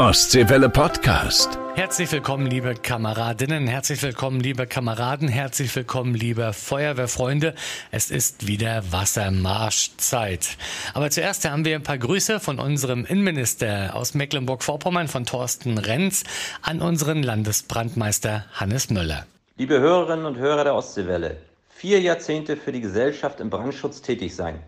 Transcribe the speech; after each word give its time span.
Ostseewelle 0.00 0.70
Podcast. 0.70 1.58
Herzlich 1.74 2.10
willkommen, 2.10 2.46
liebe 2.46 2.74
Kameradinnen, 2.74 3.66
herzlich 3.66 4.02
willkommen, 4.02 4.40
liebe 4.40 4.66
Kameraden, 4.66 5.28
herzlich 5.28 5.76
willkommen, 5.76 6.14
liebe 6.14 6.54
Feuerwehrfreunde. 6.54 7.52
Es 7.90 8.10
ist 8.10 8.46
wieder 8.46 8.82
Wassermarschzeit. 8.92 10.56
Aber 10.94 11.10
zuerst 11.10 11.46
haben 11.46 11.66
wir 11.66 11.74
ein 11.74 11.82
paar 11.82 11.98
Grüße 11.98 12.40
von 12.40 12.58
unserem 12.58 13.04
Innenminister 13.04 13.94
aus 13.94 14.14
Mecklenburg-Vorpommern, 14.14 15.06
von 15.06 15.26
Thorsten 15.26 15.76
Renz, 15.76 16.24
an 16.62 16.80
unseren 16.80 17.22
Landesbrandmeister 17.22 18.46
Hannes 18.54 18.88
Müller. 18.88 19.26
Liebe 19.58 19.80
Hörerinnen 19.80 20.24
und 20.24 20.38
Hörer 20.38 20.64
der 20.64 20.76
Ostseewelle, 20.76 21.36
vier 21.68 22.00
Jahrzehnte 22.00 22.56
für 22.56 22.72
die 22.72 22.80
Gesellschaft 22.80 23.38
im 23.38 23.50
Brandschutz 23.50 24.00
tätig 24.00 24.34
sein. 24.34 24.60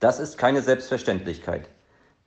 Das 0.00 0.18
ist 0.18 0.36
keine 0.36 0.62
Selbstverständlichkeit. 0.62 1.68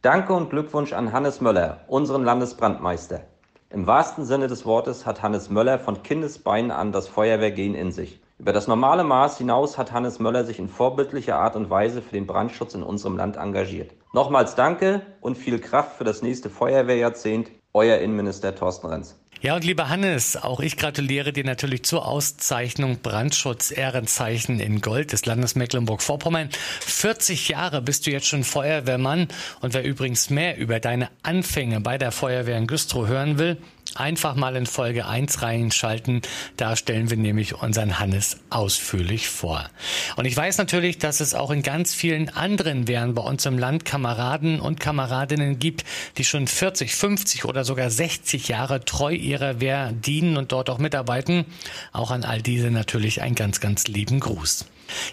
Danke 0.04 0.34
und 0.34 0.50
Glückwunsch 0.50 0.92
an 0.92 1.14
Hannes 1.14 1.40
Möller, 1.40 1.80
unseren 1.88 2.26
Landesbrandmeister. 2.26 3.22
Im 3.70 3.88
wahrsten 3.88 4.26
Sinne 4.26 4.48
des 4.48 4.66
Wortes 4.66 5.06
hat 5.06 5.24
Hannes 5.24 5.50
Möller 5.50 5.80
von 5.80 6.04
Kindesbeinen 6.04 6.72
an 6.72 6.92
das 6.92 7.08
Feuerwehrgehen 7.08 7.74
in 7.74 7.94
sich. 7.94 8.20
Über 8.38 8.52
das 8.52 8.68
normale 8.68 9.06
Maß 9.06 9.38
hinaus 9.38 9.78
hat 9.78 9.94
Hannes 9.94 10.20
Möller 10.20 10.44
sich 10.44 10.60
in 10.60 10.68
vorbildlicher 10.68 11.38
Art 11.38 11.56
und 11.56 11.70
Weise 11.70 12.02
für 12.02 12.12
den 12.12 12.28
Brandschutz 12.28 12.76
in 12.76 12.84
unserem 12.84 13.16
Land 13.16 13.38
engagiert. 13.38 13.92
Nochmals 14.12 14.56
danke 14.56 15.04
und 15.22 15.38
viel 15.38 15.58
Kraft 15.60 15.96
für 15.96 16.04
das 16.04 16.22
nächste 16.22 16.50
Feuerwehrjahrzehnt. 16.50 17.52
Euer 17.74 18.00
Innenminister 18.00 18.54
Thorsten 18.54 18.88
Renz. 18.88 19.23
Ja, 19.44 19.56
und 19.56 19.66
lieber 19.66 19.90
Hannes, 19.90 20.38
auch 20.38 20.62
ich 20.62 20.78
gratuliere 20.78 21.34
dir 21.34 21.44
natürlich 21.44 21.84
zur 21.84 22.08
Auszeichnung 22.08 23.00
Brandschutz 23.04 23.72
Ehrenzeichen 23.72 24.62
in 24.62 24.80
Gold 24.80 25.12
des 25.12 25.26
Landes 25.26 25.56
Mecklenburg-Vorpommern. 25.56 26.48
40 26.80 27.50
Jahre 27.50 27.82
bist 27.82 28.08
du 28.08 28.12
jetzt 28.12 28.26
schon 28.26 28.46
Feuerwehrmann 28.46 29.28
und 29.60 29.74
wer 29.74 29.84
übrigens 29.84 30.30
mehr 30.30 30.58
über 30.58 30.80
deine 30.80 31.10
Anfänge 31.24 31.82
bei 31.82 31.98
der 31.98 32.14
Feuerwehr 32.14 32.58
in 32.58 32.68
Güstrow 32.68 33.06
hören 33.06 33.38
will, 33.38 33.58
einfach 33.96 34.36
mal 34.36 34.56
in 34.56 34.66
Folge 34.66 35.06
1 35.06 35.42
reinschalten. 35.42 36.22
Da 36.58 36.76
stellen 36.76 37.10
wir 37.10 37.18
nämlich 37.18 37.56
unseren 37.56 38.00
Hannes 38.00 38.38
ausführlich 38.50 39.30
vor. 39.30 39.70
Und 40.16 40.26
ich 40.26 40.36
weiß 40.36 40.58
natürlich, 40.58 40.98
dass 40.98 41.20
es 41.20 41.36
auch 41.36 41.52
in 41.52 41.64
ganz 41.64 41.94
vielen 41.94 42.30
anderen 42.30 42.88
Wehren 42.88 43.14
bei 43.14 43.22
uns 43.22 43.46
im 43.46 43.58
Land 43.58 43.86
Kameraden 43.86 44.60
und 44.60 44.80
Kameradinnen 44.80 45.60
gibt, 45.60 45.84
die 46.18 46.24
schon 46.24 46.48
40, 46.48 46.96
50 46.96 47.46
oder 47.46 47.64
sogar 47.64 47.90
60 47.90 48.48
Jahre 48.48 48.84
treu 48.84 49.14
ihrer 49.14 49.60
Wehr 49.60 49.92
dienen 49.92 50.38
und 50.38 50.52
dort 50.52 50.70
auch 50.70 50.80
mitarbeiten. 50.80 51.46
Auch 51.92 52.12
an 52.12 52.24
all 52.24 52.42
diese 52.42 52.72
natürlich 52.72 53.22
einen 53.22 53.36
ganz, 53.36 53.60
ganz 53.60 53.88
lieben 53.88 54.20
Gruß. 54.20 54.66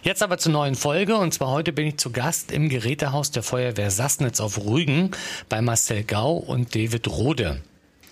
Jetzt 0.03 0.23
aber 0.23 0.39
zur 0.39 0.53
neuen 0.53 0.75
Folge 0.75 1.17
und 1.17 1.33
zwar 1.33 1.49
heute 1.49 1.73
bin 1.73 1.87
ich 1.87 1.97
zu 1.99 2.11
Gast 2.11 2.53
im 2.53 2.69
Gerätehaus 2.69 3.31
der 3.31 3.43
Feuerwehr 3.43 3.91
Sassnitz 3.91 4.41
auf 4.41 4.59
Rügen 4.59 5.13
bei 5.49 5.63
Marcel 5.63 6.05
Gau 6.05 6.35
und 6.35 6.75
David 6.75 7.09
Rode. 7.09 7.63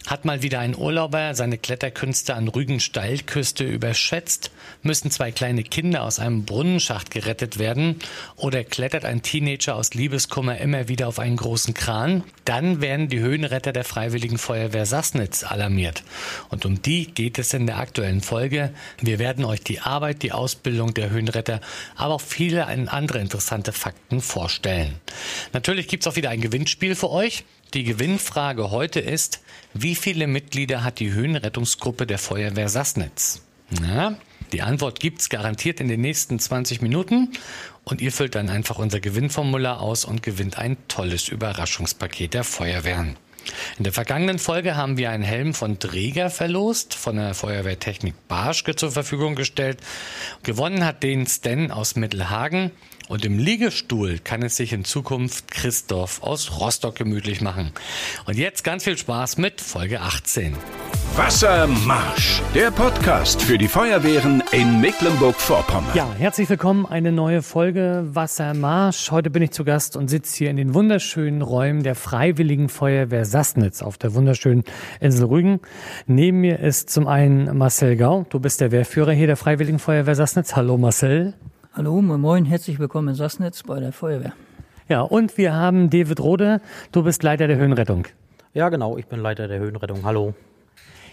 Hat 0.06 0.24
mal 0.24 0.42
wieder 0.42 0.60
ein 0.60 0.76
Urlauber 0.76 1.34
seine 1.34 1.58
Kletterkünste 1.58 2.34
an 2.34 2.48
Rügen 2.48 2.80
Steilküste 2.80 3.64
überschätzt? 3.64 4.50
Müssen 4.82 5.10
zwei 5.10 5.32
kleine 5.32 5.62
Kinder 5.64 6.02
aus 6.02 6.18
einem 6.18 6.44
Brunnenschacht 6.44 7.10
gerettet 7.10 7.58
werden? 7.58 7.96
Oder 8.36 8.64
klettert 8.64 9.04
ein 9.04 9.22
Teenager 9.22 9.74
aus 9.74 9.92
Liebeskummer 9.94 10.58
immer 10.58 10.88
wieder 10.88 11.08
auf 11.08 11.18
einen 11.18 11.36
großen 11.36 11.74
Kran? 11.74 12.24
Dann 12.46 12.80
werden 12.80 13.08
die 13.08 13.20
Höhenretter 13.20 13.72
der 13.72 13.84
Freiwilligen 13.84 14.38
Feuerwehr 14.38 14.86
Sassnitz 14.86 15.44
alarmiert. 15.44 16.04
Und 16.48 16.64
um 16.64 16.80
die 16.80 17.12
geht 17.12 17.38
es 17.38 17.52
in 17.52 17.66
der 17.66 17.78
aktuellen 17.78 18.22
Folge. 18.22 18.72
Wir 19.00 19.18
werden 19.18 19.44
euch 19.44 19.60
die 19.60 19.80
Arbeit, 19.80 20.22
die 20.22 20.32
Ausbildung 20.32 20.94
der 20.94 21.10
Höhenretter, 21.10 21.60
aber 21.96 22.14
auch 22.14 22.20
viele 22.22 22.66
andere 22.66 23.18
interessante 23.18 23.72
Fakten 23.72 24.22
vorstellen. 24.22 24.94
Natürlich 25.52 25.88
gibt's 25.88 26.06
auch 26.06 26.16
wieder 26.16 26.30
ein 26.30 26.40
Gewinnspiel 26.40 26.94
für 26.94 27.10
euch. 27.10 27.44
Die 27.74 27.84
Gewinnfrage 27.84 28.70
heute 28.70 28.98
ist, 28.98 29.42
wie 29.74 29.94
viele 29.94 30.26
Mitglieder 30.26 30.84
hat 30.84 31.00
die 31.00 31.12
Höhenrettungsgruppe 31.12 32.06
der 32.06 32.18
Feuerwehr 32.18 32.70
Sassnitz? 32.70 33.42
Na, 33.68 34.16
die 34.52 34.62
Antwort 34.62 35.00
gibt's 35.00 35.28
garantiert 35.28 35.78
in 35.78 35.88
den 35.88 36.00
nächsten 36.00 36.38
20 36.38 36.80
Minuten 36.80 37.28
und 37.84 38.00
ihr 38.00 38.10
füllt 38.10 38.34
dann 38.34 38.48
einfach 38.48 38.78
unser 38.78 39.00
Gewinnformular 39.00 39.82
aus 39.82 40.06
und 40.06 40.22
gewinnt 40.22 40.56
ein 40.56 40.78
tolles 40.88 41.28
Überraschungspaket 41.28 42.32
der 42.32 42.44
Feuerwehren. 42.44 43.18
In 43.76 43.84
der 43.84 43.92
vergangenen 43.92 44.38
Folge 44.38 44.74
haben 44.74 44.96
wir 44.96 45.10
einen 45.10 45.22
Helm 45.22 45.52
von 45.52 45.78
Träger 45.78 46.30
verlost, 46.30 46.94
von 46.94 47.16
der 47.16 47.34
Feuerwehrtechnik 47.34 48.14
Barschke 48.28 48.76
zur 48.76 48.92
Verfügung 48.92 49.34
gestellt. 49.34 49.80
Gewonnen 50.42 50.84
hat 50.84 51.02
den 51.02 51.26
Sten 51.26 51.70
aus 51.70 51.96
Mittelhagen 51.96 52.70
und 53.08 53.24
im 53.24 53.38
Liegestuhl 53.38 54.18
kann 54.22 54.42
es 54.42 54.56
sich 54.56 54.72
in 54.72 54.84
Zukunft 54.84 55.50
Christoph 55.50 56.22
aus 56.22 56.60
Rostock 56.60 56.94
gemütlich 56.94 57.40
machen. 57.40 57.72
Und 58.26 58.36
jetzt 58.36 58.64
ganz 58.64 58.84
viel 58.84 58.98
Spaß 58.98 59.38
mit 59.38 59.60
Folge 59.60 60.00
18. 60.00 60.54
Wassermarsch, 61.16 62.42
der 62.54 62.70
Podcast 62.70 63.42
für 63.42 63.58
die 63.58 63.66
Feuerwehren 63.66 64.42
in 64.52 64.80
Mecklenburg-Vorpommern. 64.80 65.90
Ja, 65.94 66.08
herzlich 66.16 66.48
willkommen, 66.48 66.86
eine 66.86 67.10
neue 67.10 67.42
Folge 67.42 68.06
Wassermarsch. 68.12 69.10
Heute 69.10 69.30
bin 69.30 69.42
ich 69.42 69.50
zu 69.50 69.64
Gast 69.64 69.96
und 69.96 70.08
sitze 70.08 70.36
hier 70.36 70.50
in 70.50 70.56
den 70.56 70.74
wunderschönen 70.74 71.42
Räumen 71.42 71.82
der 71.82 71.94
Freiwilligen 71.94 72.68
Feuerwehr 72.68 73.24
Sassnitz 73.24 73.82
auf 73.82 73.98
der 73.98 74.14
wunderschönen 74.14 74.64
Insel 75.00 75.26
Rügen. 75.26 75.60
Neben 76.06 76.40
mir 76.40 76.60
ist 76.60 76.90
zum 76.90 77.08
einen 77.08 77.56
Marcel 77.56 77.96
Gau. 77.96 78.26
Du 78.28 78.38
bist 78.38 78.60
der 78.60 78.70
Wehrführer 78.70 79.12
hier 79.12 79.26
der 79.26 79.36
Freiwilligen 79.36 79.78
Feuerwehr 79.78 80.14
Sassnitz. 80.14 80.54
Hallo 80.54 80.76
Marcel. 80.76 81.34
Hallo, 81.74 82.00
moin, 82.00 82.20
moin, 82.20 82.44
herzlich 82.46 82.78
willkommen 82.78 83.08
in 83.08 83.14
Sassnitz 83.14 83.62
bei 83.62 83.78
der 83.78 83.92
Feuerwehr. 83.92 84.32
Ja, 84.88 85.02
und 85.02 85.36
wir 85.36 85.54
haben 85.54 85.90
David 85.90 86.18
Rode. 86.18 86.60
Du 86.92 87.02
bist 87.02 87.22
Leiter 87.22 87.46
der 87.46 87.58
Höhenrettung. 87.58 88.06
Ja, 88.54 88.70
genau, 88.70 88.96
ich 88.96 89.06
bin 89.06 89.20
Leiter 89.20 89.46
der 89.48 89.58
Höhenrettung. 89.60 90.00
Hallo. 90.02 90.34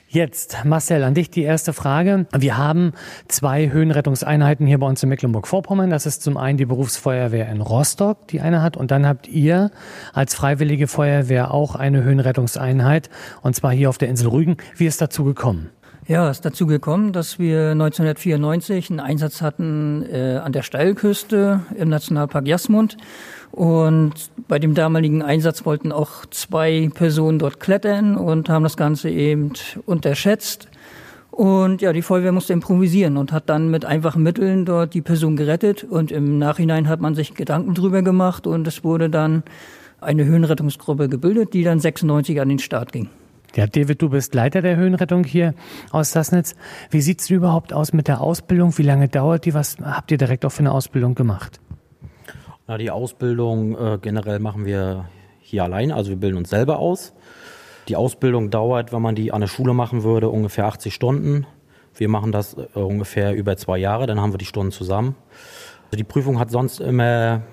Jetzt, 0.08 0.64
Marcel, 0.64 1.04
an 1.04 1.14
dich 1.14 1.30
die 1.30 1.44
erste 1.44 1.74
Frage. 1.74 2.26
Wir 2.36 2.58
haben 2.58 2.94
zwei 3.28 3.70
Höhenrettungseinheiten 3.70 4.66
hier 4.66 4.80
bei 4.80 4.88
uns 4.88 5.04
in 5.04 5.10
Mecklenburg-Vorpommern. 5.10 5.90
Das 5.90 6.06
ist 6.06 6.24
zum 6.24 6.38
einen 6.38 6.58
die 6.58 6.66
Berufsfeuerwehr 6.66 7.50
in 7.50 7.60
Rostock, 7.60 8.28
die 8.30 8.40
eine 8.40 8.62
hat. 8.62 8.78
Und 8.78 8.92
dann 8.92 9.06
habt 9.06 9.28
ihr 9.28 9.72
als 10.14 10.36
Freiwillige 10.36 10.88
Feuerwehr 10.88 11.54
auch 11.54 11.76
eine 11.76 12.02
Höhenrettungseinheit. 12.02 13.10
Und 13.42 13.56
zwar 13.56 13.72
hier 13.72 13.90
auf 13.90 13.98
der 13.98 14.08
Insel 14.08 14.30
Rügen. 14.30 14.58
Wie 14.78 14.86
ist 14.86 15.02
dazu 15.02 15.26
gekommen? 15.26 15.70
Ja, 16.08 16.30
es 16.30 16.38
ist 16.38 16.46
dazu 16.46 16.68
gekommen, 16.68 17.14
dass 17.14 17.40
wir 17.40 17.72
1994 17.72 18.92
einen 18.92 19.00
Einsatz 19.00 19.42
hatten 19.42 20.06
äh, 20.12 20.36
an 20.36 20.52
der 20.52 20.62
Steilküste 20.62 21.62
im 21.76 21.90
Nationalpark 21.90 22.46
Jasmund. 22.46 22.96
Und 23.52 24.14
bei 24.48 24.60
dem 24.60 24.76
damaligen 24.76 25.24
Einsatz 25.24 25.66
wollten 25.66 25.92
auch 25.92 26.28
zwei 26.28 26.92
Personen 26.94 27.40
dort 27.40 27.60
klettern 27.60 28.18
und 28.18 28.50
haben 28.50 28.62
das 28.62 28.78
Ganze 28.78 29.10
eben 29.10 29.54
unterschätzt. 29.88 30.68
Und 31.32 31.82
ja, 31.82 31.92
die 31.92 32.04
Feuerwehr 32.04 32.32
musste 32.32 32.54
improvisieren 32.54 33.18
und 33.18 33.32
hat 33.32 33.50
dann 33.50 33.72
mit 33.72 33.84
einfachen 33.84 34.22
Mitteln 34.22 34.64
dort 34.66 34.94
die 34.94 35.02
Person 35.02 35.36
gerettet. 35.36 35.84
Und 35.84 36.12
im 36.12 36.38
Nachhinein 36.38 36.88
hat 36.88 37.02
man 37.02 37.16
sich 37.16 37.34
Gedanken 37.34 37.74
drüber 37.74 38.04
gemacht 38.04 38.46
und 38.46 38.68
es 38.68 38.84
wurde 38.84 39.10
dann 39.10 39.42
eine 40.02 40.26
Höhenrettungsgruppe 40.26 41.10
gebildet, 41.10 41.54
die 41.54 41.64
dann 41.64 41.80
96 41.80 42.40
an 42.40 42.50
den 42.50 42.60
Start 42.60 42.92
ging. 42.92 43.10
Ja, 43.56 43.68
David, 43.68 44.02
du 44.02 44.10
bist 44.10 44.36
Leiter 44.36 44.62
der 44.62 44.76
Höhenrettung 44.76 45.24
hier 45.24 45.54
aus 45.92 46.12
Sassnitz. 46.12 46.56
Wie 46.90 47.00
sieht's 47.00 47.30
überhaupt 47.30 47.72
aus 47.72 47.94
mit 47.94 48.10
der 48.10 48.20
Ausbildung? 48.20 48.78
Wie 48.78 48.84
lange 48.84 49.08
dauert 49.08 49.46
die? 49.46 49.54
Was 49.54 49.78
habt 49.82 50.12
ihr 50.12 50.18
direkt 50.18 50.44
auch 50.44 50.50
für 50.50 50.60
eine 50.60 50.74
Ausbildung 50.74 51.16
gemacht? 51.16 51.62
Na, 52.68 52.78
die 52.78 52.92
Ausbildung 52.92 53.78
äh, 53.78 53.98
generell 54.02 54.40
machen 54.40 54.66
wir 54.66 55.06
hier 55.40 55.64
allein, 55.64 55.94
also 55.94 56.10
wir 56.10 56.18
bilden 56.18 56.36
uns 56.36 56.50
selber 56.50 56.80
aus. 56.80 57.14
Die 57.88 57.96
Ausbildung 57.96 58.50
dauert, 58.50 58.92
wenn 58.92 59.02
man 59.02 59.16
die 59.16 59.32
an 59.32 59.40
der 59.40 59.48
Schule 59.48 59.74
machen 59.74 60.04
würde, 60.04 60.28
ungefähr 60.30 60.66
80 60.66 60.94
Stunden. 60.94 61.48
Wir 61.94 62.10
machen 62.10 62.34
das 62.34 62.58
äh, 62.58 62.80
ungefähr 62.80 63.34
über 63.36 63.56
zwei 63.56 63.78
Jahre, 63.78 64.06
dann 64.06 64.20
haben 64.20 64.34
wir 64.34 64.38
die 64.38 64.46
Stunden 64.46 64.74
zusammen. 64.74 65.16
Also 65.86 65.98
die 65.98 66.04
Prüfung 66.04 66.40
hat 66.40 66.52
sonst 66.52 66.82
immer 66.82 67.44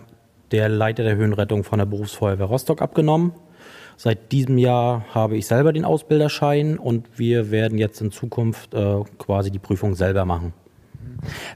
der 0.51 0.69
Leiter 0.69 1.05
der 1.05 1.15
Höhenrettung 1.15 1.63
von 1.63 1.79
der 1.79 1.87
Berufsfeuerwehr 1.87 2.47
Rostock 2.47 2.83
abgenommen. 2.83 3.35
Seit 3.97 4.33
diesem 4.33 4.59
Jahr 4.59 5.05
habe 5.15 5.37
ich 5.37 5.47
selber 5.47 5.73
den 5.73 5.85
Ausbilderschein 5.85 6.79
und 6.79 7.07
wir 7.17 7.51
werden 7.51 7.79
jetzt 7.79 8.01
in 8.01 8.11
Zukunft 8.11 8.75
äh, 8.75 9.01
quasi 9.19 9.51
die 9.51 9.59
Prüfung 9.59 9.95
selber 9.95 10.25
machen. 10.25 10.53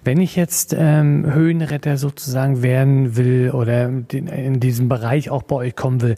Wenn 0.05 0.21
ich 0.21 0.37
jetzt 0.37 0.75
ähm, 0.79 1.33
Höhenretter 1.33 1.97
sozusagen 1.97 2.63
werden 2.63 3.17
will 3.17 3.51
oder 3.53 3.87
in 4.13 4.61
diesem 4.61 4.89
Bereich 4.89 5.31
auch 5.31 5.43
bei 5.43 5.57
euch 5.57 5.75
kommen 5.75 6.03
will, 6.03 6.15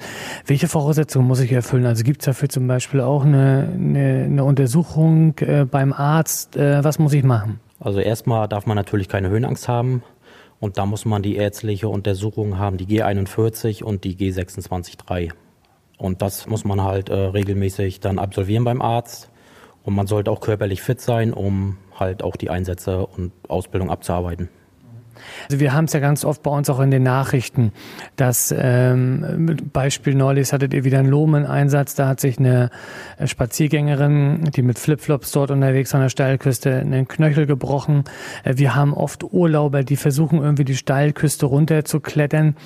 welche 0.46 0.69
Voraussetzungen 0.69 1.26
muss 1.26 1.40
ich 1.40 1.52
erfüllen? 1.52 1.87
Also 1.87 2.04
gibt 2.04 2.20
es 2.20 2.26
dafür 2.26 2.48
zum 2.48 2.66
Beispiel 2.66 3.00
auch 3.00 3.25
eine, 3.25 3.69
eine, 3.72 4.25
eine 4.25 4.44
Untersuchung 4.44 5.34
äh, 5.38 5.64
beim 5.64 5.92
Arzt? 5.92 6.56
Äh, 6.56 6.84
was 6.84 6.98
muss 6.98 7.14
ich 7.14 7.25
machen? 7.25 7.60
Also 7.81 8.00
erstmal 8.00 8.48
darf 8.48 8.66
man 8.66 8.76
natürlich 8.76 9.08
keine 9.08 9.31
Höhenangst 9.31 9.69
haben. 9.69 10.02
Und 10.60 10.76
da 10.76 10.87
muss 10.87 11.04
man 11.04 11.22
die 11.22 11.37
ärztliche 11.37 11.88
Untersuchung 11.88 12.58
haben, 12.58 12.76
die 12.76 12.87
G41 12.87 13.82
und 13.82 14.04
die 14.04 14.16
G263. 14.16 15.31
Und 15.98 16.22
das 16.22 16.46
muss 16.46 16.64
man 16.64 16.82
halt 16.82 17.10
äh, 17.10 17.14
regelmäßig 17.14 18.00
dann 18.00 18.18
absolvieren 18.18 18.64
beim 18.64 18.80
Arzt. 18.80 19.30
Und 19.82 19.94
man 19.94 20.06
sollte 20.06 20.30
auch 20.30 20.40
körperlich 20.40 20.80
fit 20.80 21.00
sein, 21.00 21.32
um 21.32 21.76
halt 21.98 22.22
auch 22.22 22.36
die 22.36 22.50
Einsätze 22.50 23.06
und 23.06 23.32
Ausbildung 23.48 23.90
abzuarbeiten. 23.90 24.48
Also 25.44 25.60
wir 25.60 25.72
haben 25.72 25.84
es 25.84 25.92
ja 25.92 26.00
ganz 26.00 26.24
oft 26.24 26.42
bei 26.42 26.50
uns 26.50 26.68
auch 26.70 26.80
in 26.80 26.90
den 26.90 27.02
Nachrichten, 27.02 27.72
dass 28.16 28.54
ähm, 28.56 29.56
Beispiel 29.72 30.14
neulich 30.14 30.52
hattet 30.52 30.74
ihr 30.74 30.84
wieder 30.84 30.98
einen 30.98 31.08
Lohmen-Einsatz, 31.08 31.94
da 31.94 32.08
hat 32.08 32.20
sich 32.20 32.38
eine 32.38 32.70
Spaziergängerin, 33.24 34.50
die 34.54 34.62
mit 34.62 34.78
Flipflops 34.78 35.32
dort 35.32 35.50
unterwegs 35.50 35.94
an 35.94 36.00
der 36.00 36.08
Steilküste, 36.08 36.74
einen 36.74 37.08
Knöchel 37.08 37.46
gebrochen. 37.46 38.04
Äh, 38.44 38.54
wir 38.56 38.74
haben 38.74 38.94
oft 38.94 39.24
Urlauber, 39.24 39.84
die 39.84 39.96
versuchen 39.96 40.40
irgendwie 40.40 40.64
die 40.64 40.76
Steilküste 40.76 41.46
runterzuklettern. 41.46 42.56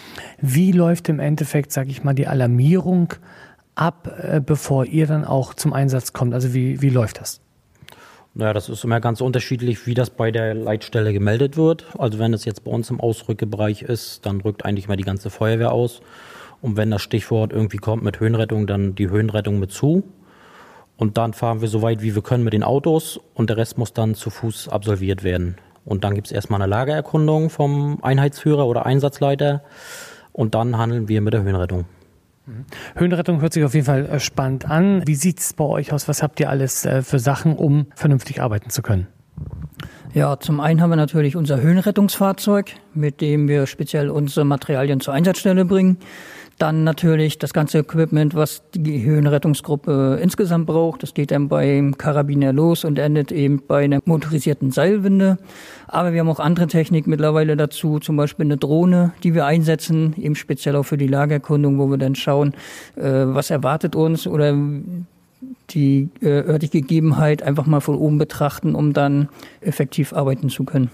Wie 0.41 0.73
läuft 0.73 1.09
im 1.09 1.21
Endeffekt, 1.21 1.73
sage 1.73 1.91
ich 1.91 2.05
mal, 2.05 2.15
die 2.15 2.27
Alarmierung 2.27 3.15
ab, 3.75 4.11
äh, 4.23 4.41
bevor 4.41 4.87
ihr 4.87 5.07
dann 5.07 5.25
auch 5.25 5.55
zum 5.55 5.73
Einsatz 5.73 6.13
kommt? 6.13 6.35
Also 6.35 6.55
wie, 6.55 6.81
wie 6.81 6.91
läuft 6.91 7.21
das? 7.21 7.42
Naja, 8.35 8.55
das 8.55 8.71
ist 8.71 8.83
immer 8.83 9.01
ganz 9.01 9.21
unterschiedlich, 9.21 9.87
wie 9.87 9.93
das 9.93 10.09
bei 10.09 10.31
der 10.31 10.55
Leitstelle 10.55 11.13
gemeldet 11.13 11.59
wird. 11.59 11.87
Also 11.99 12.19
wenn 12.19 12.33
es 12.33 12.47
jetzt 12.47 12.65
bei 12.65 12.71
uns 12.71 12.89
im 12.89 12.99
Ausrückebereich 12.99 13.83
ist, 13.83 14.25
dann 14.25 14.41
rückt 14.41 14.65
eigentlich 14.65 14.89
mal 14.89 14.97
die 14.97 15.03
ganze 15.03 15.29
Feuerwehr 15.29 15.73
aus. 15.73 16.01
Und 16.63 16.79
wenn 16.79 16.91
das 16.91 17.03
Stichwort 17.03 17.53
irgendwie 17.53 17.77
kommt 17.77 18.03
mit 18.03 18.21
Höhenrettung, 18.21 18.67
dann 18.67 18.95
die 18.95 19.11
Höhenrettung 19.11 19.59
mit 19.59 19.71
zu. 19.71 20.05
Und 20.97 21.19
dann 21.19 21.35
fahren 21.35 21.61
wir 21.61 21.69
so 21.69 21.83
weit, 21.83 22.01
wie 22.01 22.15
wir 22.15 22.23
können 22.23 22.45
mit 22.45 22.55
den 22.55 22.63
Autos 22.63 23.21
und 23.35 23.51
der 23.51 23.59
Rest 23.59 23.77
muss 23.77 23.93
dann 23.93 24.15
zu 24.15 24.31
Fuß 24.31 24.69
absolviert 24.69 25.25
werden. 25.25 25.57
Und 25.85 26.05
dann 26.05 26.15
gibt 26.15 26.29
es 26.29 26.33
erstmal 26.33 26.63
eine 26.63 26.71
Lagererkundung 26.71 27.51
vom 27.51 27.99
Einheitsführer 28.03 28.67
oder 28.67 28.87
Einsatzleiter 28.87 29.63
und 30.33 30.55
dann 30.55 30.79
handeln 30.79 31.09
wir 31.09 31.21
mit 31.21 31.35
der 31.35 31.43
Höhenrettung. 31.43 31.87
Mhm. 32.47 32.65
Höhenrettung 32.97 33.41
hört 33.41 33.53
sich 33.53 33.65
auf 33.65 33.75
jeden 33.75 33.87
Fall 33.87 34.07
äh, 34.07 34.21
spannend 34.21 34.69
an. 34.69 35.03
Wie 35.07 35.15
sieht 35.15 35.41
es 35.41 35.53
bei 35.53 35.65
euch 35.65 35.93
aus? 35.93 36.09
Was 36.09 36.23
habt 36.23 36.41
ihr 36.41 36.51
alles 36.51 36.85
äh, 36.85 37.03
für 37.03 37.19
Sachen, 37.19 37.57
um 37.57 37.87
vernünftig 37.95 38.43
arbeiten 38.43 38.71
zu 38.71 38.83
können? 38.83 39.07
Ja, 40.13 40.39
zum 40.39 40.61
einen 40.61 40.83
haben 40.83 40.91
wir 40.91 40.97
natürlich 40.97 41.37
unser 41.37 41.61
Höhenrettungsfahrzeug, 41.61 42.73
mit 42.93 43.21
dem 43.21 43.49
wir 43.49 43.67
speziell 43.67 44.11
unsere 44.11 44.45
Materialien 44.45 45.01
zur 45.01 45.15
Einsatzstelle 45.15 45.65
bringen. 45.65 45.97
Dann 46.59 46.85
natürlich 46.85 47.39
das 47.39 47.53
ganze 47.53 47.79
Equipment, 47.79 48.35
was 48.35 48.63
die 48.75 49.05
Höhenrettungsgruppe 49.05 50.19
insgesamt 50.23 50.67
braucht. 50.67 51.03
Das 51.03 51.15
geht 51.15 51.31
dann 51.31 51.49
beim 51.49 51.99
Karabiner 51.99 52.53
los 52.53 52.85
und 52.85 52.99
endet 52.99 53.33
eben 53.33 53.63
bei 53.67 53.85
einer 53.85 54.01
motorisierten 54.05 54.71
Seilwinde. 54.71 55.39
Aber 55.89 56.13
wir 56.13 56.21
haben 56.21 56.29
auch 56.29 56.41
andere 56.41 56.67
Technik 56.69 57.07
mittlerweile 57.07 57.57
dazu, 57.57 57.99
zum 57.99 58.17
Beispiel 58.17 58.47
eine 58.47 58.57
Drohne, 58.57 59.13
die 59.23 59.35
wir 59.35 59.47
einsetzen, 59.47 60.15
eben 60.17 60.37
speziell 60.37 60.77
auch 60.77 60.85
für 60.85 60.99
die 60.99 61.09
Lagerkundung, 61.09 61.79
wo 61.79 61.91
wir 61.91 61.99
dann 61.99 62.15
schauen, 62.15 62.55
äh, 62.97 63.03
was 63.03 63.51
erwartet 63.51 63.97
uns 63.97 64.27
oder 64.27 64.57
die 65.71 66.09
äh, 66.21 66.29
örtliche 66.29 66.81
Gegebenheit 66.81 67.43
einfach 67.43 67.67
mal 67.67 67.81
von 67.81 67.97
oben 67.97 68.19
betrachten, 68.19 68.75
um 68.75 68.93
dann 68.93 69.29
effektiv 69.61 70.13
arbeiten 70.13 70.49
zu 70.49 70.65
können. 70.65 70.91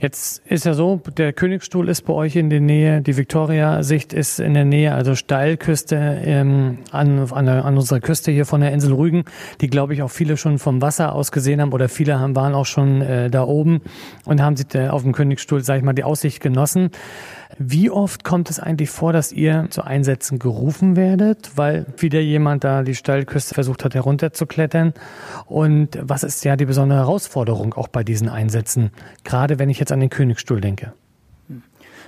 Jetzt 0.00 0.42
ist 0.46 0.64
ja 0.64 0.74
so, 0.74 1.00
der 1.16 1.32
Königsstuhl 1.32 1.88
ist 1.88 2.02
bei 2.02 2.12
euch 2.12 2.36
in 2.36 2.50
der 2.50 2.60
Nähe, 2.60 3.00
die 3.00 3.16
Victoria-Sicht 3.16 4.12
ist 4.12 4.40
in 4.40 4.54
der 4.54 4.64
Nähe, 4.64 4.94
also 4.94 5.14
Steilküste 5.14 5.96
ähm, 6.24 6.78
an, 6.90 7.18
an, 7.30 7.48
an, 7.48 7.76
unserer 7.76 8.00
Küste 8.00 8.30
hier 8.30 8.46
von 8.46 8.60
der 8.60 8.72
Insel 8.72 8.92
Rügen, 8.92 9.24
die 9.60 9.68
glaube 9.68 9.94
ich 9.94 10.02
auch 10.02 10.10
viele 10.10 10.36
schon 10.36 10.58
vom 10.58 10.82
Wasser 10.82 11.14
aus 11.14 11.32
gesehen 11.32 11.60
haben 11.60 11.72
oder 11.72 11.88
viele 11.88 12.18
haben, 12.18 12.36
waren 12.36 12.54
auch 12.54 12.66
schon 12.66 13.02
äh, 13.02 13.30
da 13.30 13.44
oben 13.44 13.80
und 14.24 14.40
haben 14.40 14.56
sich 14.56 14.74
äh, 14.74 14.88
auf 14.88 15.02
dem 15.02 15.12
Königsstuhl, 15.12 15.62
sage 15.62 15.78
ich 15.78 15.84
mal, 15.84 15.92
die 15.92 16.04
Aussicht 16.04 16.40
genossen. 16.40 16.90
Wie 17.58 17.90
oft 17.90 18.24
kommt 18.24 18.50
es 18.50 18.60
eigentlich 18.60 18.90
vor, 18.90 19.12
dass 19.12 19.32
ihr 19.32 19.66
zu 19.70 19.82
Einsätzen 19.82 20.38
gerufen 20.38 20.96
werdet, 20.96 21.52
weil 21.56 21.86
wieder 21.98 22.20
jemand 22.20 22.64
da 22.64 22.82
die 22.82 22.94
Steilküste 22.94 23.54
versucht 23.54 23.84
hat 23.84 23.94
herunterzuklettern? 23.94 24.94
Und 25.46 25.98
was 26.00 26.22
ist 26.22 26.44
ja 26.44 26.56
die 26.56 26.64
besondere 26.64 27.00
Herausforderung 27.00 27.74
auch 27.74 27.88
bei 27.88 28.04
diesen 28.04 28.28
Einsätzen, 28.28 28.90
gerade 29.24 29.58
wenn 29.58 29.70
ich 29.70 29.78
jetzt 29.78 29.92
an 29.92 30.00
den 30.00 30.10
Königsstuhl 30.10 30.60
denke? 30.60 30.92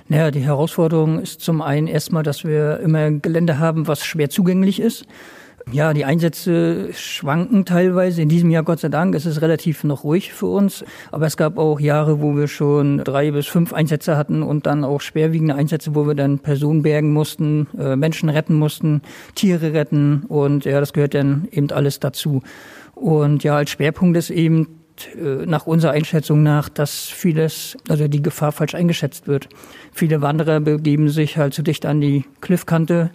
Naja, 0.07 0.29
die 0.29 0.41
Herausforderung 0.41 1.19
ist 1.19 1.41
zum 1.41 1.61
einen 1.61 1.87
erstmal, 1.87 2.21
dass 2.21 2.43
wir 2.43 2.79
immer 2.79 3.09
Gelände 3.11 3.57
haben, 3.57 3.87
was 3.87 4.05
schwer 4.05 4.29
zugänglich 4.29 4.79
ist. 4.79 5.05
Ja, 5.71 5.93
die 5.93 6.05
Einsätze 6.05 6.93
schwanken 6.93 7.65
teilweise. 7.65 8.21
In 8.21 8.29
diesem 8.29 8.51
Jahr, 8.51 8.63
Gott 8.63 8.79
sei 8.79 8.89
Dank, 8.89 9.15
ist 9.15 9.25
es 9.25 9.41
relativ 9.41 9.83
noch 9.83 10.03
ruhig 10.03 10.31
für 10.31 10.45
uns. 10.45 10.85
Aber 11.11 11.25
es 11.25 11.37
gab 11.37 11.57
auch 11.57 11.79
Jahre, 11.79 12.21
wo 12.21 12.35
wir 12.35 12.47
schon 12.47 12.99
drei 12.99 13.31
bis 13.31 13.47
fünf 13.47 13.73
Einsätze 13.73 14.15
hatten 14.15 14.43
und 14.43 14.67
dann 14.67 14.83
auch 14.83 15.01
schwerwiegende 15.01 15.55
Einsätze, 15.55 15.95
wo 15.95 16.05
wir 16.05 16.13
dann 16.13 16.39
Personen 16.39 16.83
bergen 16.83 17.11
mussten, 17.13 17.67
äh, 17.77 17.95
Menschen 17.95 18.29
retten 18.29 18.53
mussten, 18.53 19.01
Tiere 19.33 19.73
retten. 19.73 20.23
Und 20.27 20.65
ja, 20.65 20.79
das 20.79 20.93
gehört 20.93 21.15
dann 21.15 21.47
eben 21.51 21.71
alles 21.71 21.99
dazu. 21.99 22.43
Und 22.93 23.43
ja, 23.43 23.57
als 23.57 23.71
Schwerpunkt 23.71 24.17
ist 24.17 24.29
eben 24.29 24.67
äh, 25.15 25.45
nach 25.45 25.65
unserer 25.65 25.91
Einschätzung 25.91 26.43
nach, 26.43 26.69
dass 26.69 27.05
vieles, 27.07 27.75
also 27.89 28.07
die 28.07 28.21
Gefahr 28.21 28.51
falsch 28.51 28.75
eingeschätzt 28.75 29.27
wird. 29.27 29.49
Viele 29.91 30.21
Wanderer 30.21 30.59
begeben 30.59 31.09
sich 31.09 31.37
halt 31.37 31.53
zu 31.55 31.63
dicht 31.63 31.85
an 31.87 32.01
die 32.01 32.23
Cliffkante 32.39 33.09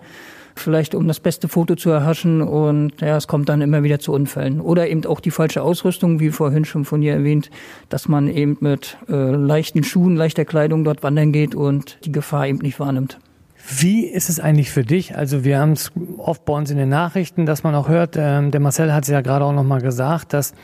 vielleicht 0.55 0.95
um 0.95 1.07
das 1.09 1.21
beste 1.21 1.49
Foto 1.49 1.77
zu 1.77 1.91
erhaschen 1.91 2.43
und 2.43 3.01
ja, 3.01 3.17
es 3.17 3.27
kommt 3.27 3.49
dann 3.49 3.61
immer 3.61 3.83
wieder 3.83 3.99
zu 3.99 4.13
Unfällen. 4.13 4.61
Oder 4.61 4.89
eben 4.89 5.05
auch 5.07 5.21
die 5.21 5.31
falsche 5.31 5.63
Ausrüstung, 5.63 6.21
wie 6.21 6.31
vorhin 6.31 6.65
schon 6.65 6.85
von 6.85 7.01
dir 7.01 7.15
erwähnt, 7.15 7.51
dass 7.89 8.09
man 8.09 8.29
eben 8.29 8.57
mit 8.61 8.99
äh, 9.09 9.15
leichten 9.15 9.85
Schuhen, 9.85 10.17
leichter 10.17 10.45
Kleidung 10.45 10.85
dort 10.85 11.03
wandern 11.03 11.33
geht 11.33 11.55
und 11.55 11.99
die 12.05 12.13
Gefahr 12.13 12.47
eben 12.47 12.59
nicht 12.59 12.81
wahrnimmt. 12.81 13.19
Wie 13.79 14.07
ist 14.07 14.29
es 14.29 14.41
eigentlich 14.41 14.71
für 14.71 14.85
dich? 14.85 15.17
Also 15.17 15.45
wir 15.45 15.59
haben 15.59 15.73
es 15.73 15.93
oft 16.19 16.45
bei 16.45 16.53
uns 16.55 16.71
in 16.71 16.79
den 16.79 16.89
Nachrichten, 16.89 17.47
dass 17.47 17.63
man 17.63 17.75
auch 17.75 17.89
hört, 17.89 18.17
ähm, 18.17 18.51
der 18.51 18.61
Marcel 18.61 18.93
hat 18.93 19.05
es 19.05 19.11
ja 19.11 19.21
gerade 19.21 19.45
auch 19.45 19.53
nochmal 19.53 19.81
gesagt, 19.81 20.33
dass 20.33 20.55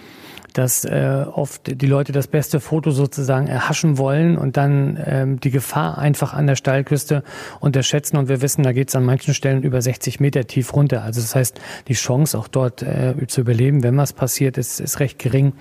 dass 0.56 0.86
äh, 0.86 1.26
oft 1.30 1.82
die 1.82 1.86
Leute 1.86 2.12
das 2.12 2.28
beste 2.28 2.60
Foto 2.60 2.90
sozusagen 2.90 3.46
erhaschen 3.46 3.98
wollen 3.98 4.38
und 4.38 4.56
dann 4.56 4.98
ähm, 5.04 5.38
die 5.38 5.50
Gefahr 5.50 5.98
einfach 5.98 6.32
an 6.32 6.46
der 6.46 6.56
Steilküste 6.56 7.22
unterschätzen. 7.60 8.16
Und 8.16 8.30
wir 8.30 8.40
wissen, 8.40 8.62
da 8.62 8.72
geht 8.72 8.88
es 8.88 8.96
an 8.96 9.04
manchen 9.04 9.34
Stellen 9.34 9.62
über 9.62 9.82
60 9.82 10.18
Meter 10.18 10.46
tief 10.46 10.72
runter. 10.72 11.02
Also 11.02 11.20
das 11.20 11.34
heißt, 11.34 11.60
die 11.88 11.94
Chance 11.94 12.38
auch 12.38 12.48
dort 12.48 12.82
äh, 12.82 13.14
zu 13.26 13.42
überleben, 13.42 13.82
wenn 13.82 13.98
was 13.98 14.14
passiert, 14.14 14.56
ist, 14.56 14.80
ist 14.80 14.98
recht 14.98 15.18
gering. 15.18 15.52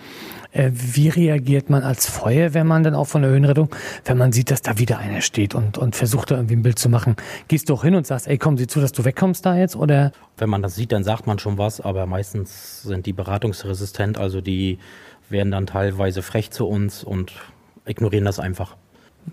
Äh, 0.56 0.72
wie 0.74 1.10
reagiert 1.10 1.69
man 1.69 1.84
als 1.84 2.10
Feuerwehrmann 2.10 2.84
dann 2.84 2.96
auch 2.96 3.07
von 3.07 3.22
der 3.22 3.31
Höhenrettung, 3.31 3.69
wenn 4.06 4.18
man 4.18 4.31
sieht, 4.31 4.52
dass 4.52 4.62
da 4.62 4.78
wieder 4.80 4.98
einer 5.00 5.19
steht 5.19 5.54
und, 5.54 5.78
und 5.78 5.98
versucht 5.98 6.31
da 6.31 6.36
irgendwie 6.36 6.56
ein 6.56 6.62
Bild 6.62 6.80
zu 6.80 6.88
machen? 6.88 7.18
Gehst 7.50 7.69
du 7.69 7.74
auch 7.74 7.84
hin 7.84 7.94
und 7.94 8.07
sagst, 8.07 8.28
ey, 8.28 8.38
komm, 8.38 8.57
sieh 8.57 8.66
zu, 8.66 8.80
dass 8.80 8.94
du 8.94 9.04
wegkommst 9.04 9.46
da 9.46 9.57
jetzt? 9.57 9.75
Oder? 9.75 10.13
Wenn 10.38 10.50
man 10.50 10.62
das 10.62 10.75
sieht, 10.75 10.94
dann 10.94 11.04
sagt 11.04 11.28
man 11.28 11.40
schon 11.40 11.57
was, 11.57 11.81
aber 11.81 12.06
meistens 12.06 12.84
sind 12.84 13.06
die 13.06 13.12
beratungsresistent, 13.12 14.18
also 14.18 14.40
die 14.40 14.80
werden 15.30 15.52
dann 15.52 15.66
teilweise 15.68 16.22
frech 16.22 16.52
zu 16.52 16.68
uns 16.68 17.04
und 17.04 17.34
ignorieren 17.86 18.24
das 18.24 18.40
einfach. 18.40 18.78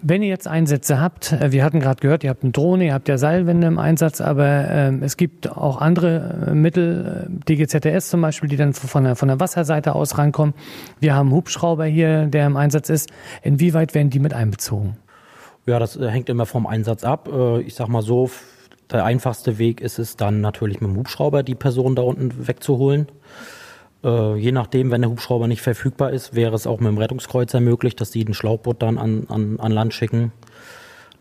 Wenn 0.01 0.23
ihr 0.23 0.29
jetzt 0.29 0.49
Einsätze 0.49 1.01
habt, 1.01 1.33
äh, 1.33 1.53
wir 1.53 1.65
hatten 1.65 1.81
gerade 1.81 2.01
gehört, 2.01 2.25
ihr 2.25 2.31
habt 2.31 2.43
eine 2.43 2.53
Drohne, 2.53 2.87
ihr 2.87 2.95
habt 2.95 3.09
ja 3.09 3.19
Seilwände 3.19 3.67
im 3.67 3.79
Einsatz, 3.79 4.21
aber 4.21 4.69
ähm, 4.71 5.03
es 5.03 5.17
gibt 5.17 5.51
auch 5.51 5.81
andere 5.81 6.49
äh, 6.49 6.55
Mittel, 6.55 7.29
äh, 7.29 7.55
DGZS 7.55 8.09
zum 8.09 8.23
Beispiel, 8.23 8.49
die 8.49 8.57
dann 8.57 8.73
von 8.73 9.05
der, 9.05 9.17
von 9.17 9.29
der 9.29 9.39
Wasserseite 9.39 9.95
aus 9.95 10.17
rankommen. 10.17 10.55
Wir 11.01 11.15
haben 11.15 11.29
einen 11.29 11.37
Hubschrauber 11.37 11.85
hier, 11.85 12.27
der 12.27 12.47
im 12.47 12.57
Einsatz 12.57 12.89
ist. 12.89 13.11
Inwieweit 13.43 13.95
werden 13.95 14.09
die 14.09 14.21
mit 14.21 14.33
einbezogen? 14.33 14.97
Ja, 15.67 15.79
das 15.79 15.99
hängt 15.99 16.29
immer 16.29 16.47
vom 16.47 16.67
Einsatz 16.67 17.05
ab. 17.05 17.29
Ich 17.65 17.77
sag 17.77 17.87
mal 17.87 18.03
so, 18.03 18.31
der 18.91 19.05
einfachste 19.05 19.59
Weg 19.59 19.81
ist 19.81 20.01
es 20.01 20.17
dann 20.17 20.41
natürlich 20.41 20.81
mit 20.81 20.91
dem 20.91 20.97
Hubschrauber 20.97 21.45
die 21.45 21.55
Person 21.55 21.95
da 21.95 22.03
unten 22.03 22.49
wegzuholen. 22.49 23.07
Äh, 24.05 24.37
je 24.37 24.53
nachdem, 24.53 24.91
wenn 24.91 25.03
der 25.03 25.11
Hubschrauber 25.11 25.47
nicht 25.47 25.63
verfügbar 25.63 26.11
ist, 26.11 26.35
wäre 26.35 26.55
es 26.55 26.67
auch 26.67 26.81
mit 26.81 26.89
dem 26.89 26.99
Rettungskreuzer 26.99 27.61
möglich, 27.61 27.97
dass 27.97 28.11
die 28.11 28.25
ein 28.25 28.35
Schlauchboot 28.35 28.83
dann 28.83 28.99
an, 28.99 29.27
an, 29.29 29.61
an 29.61 29.73
Land 29.73 29.95
schicken. 29.95 30.33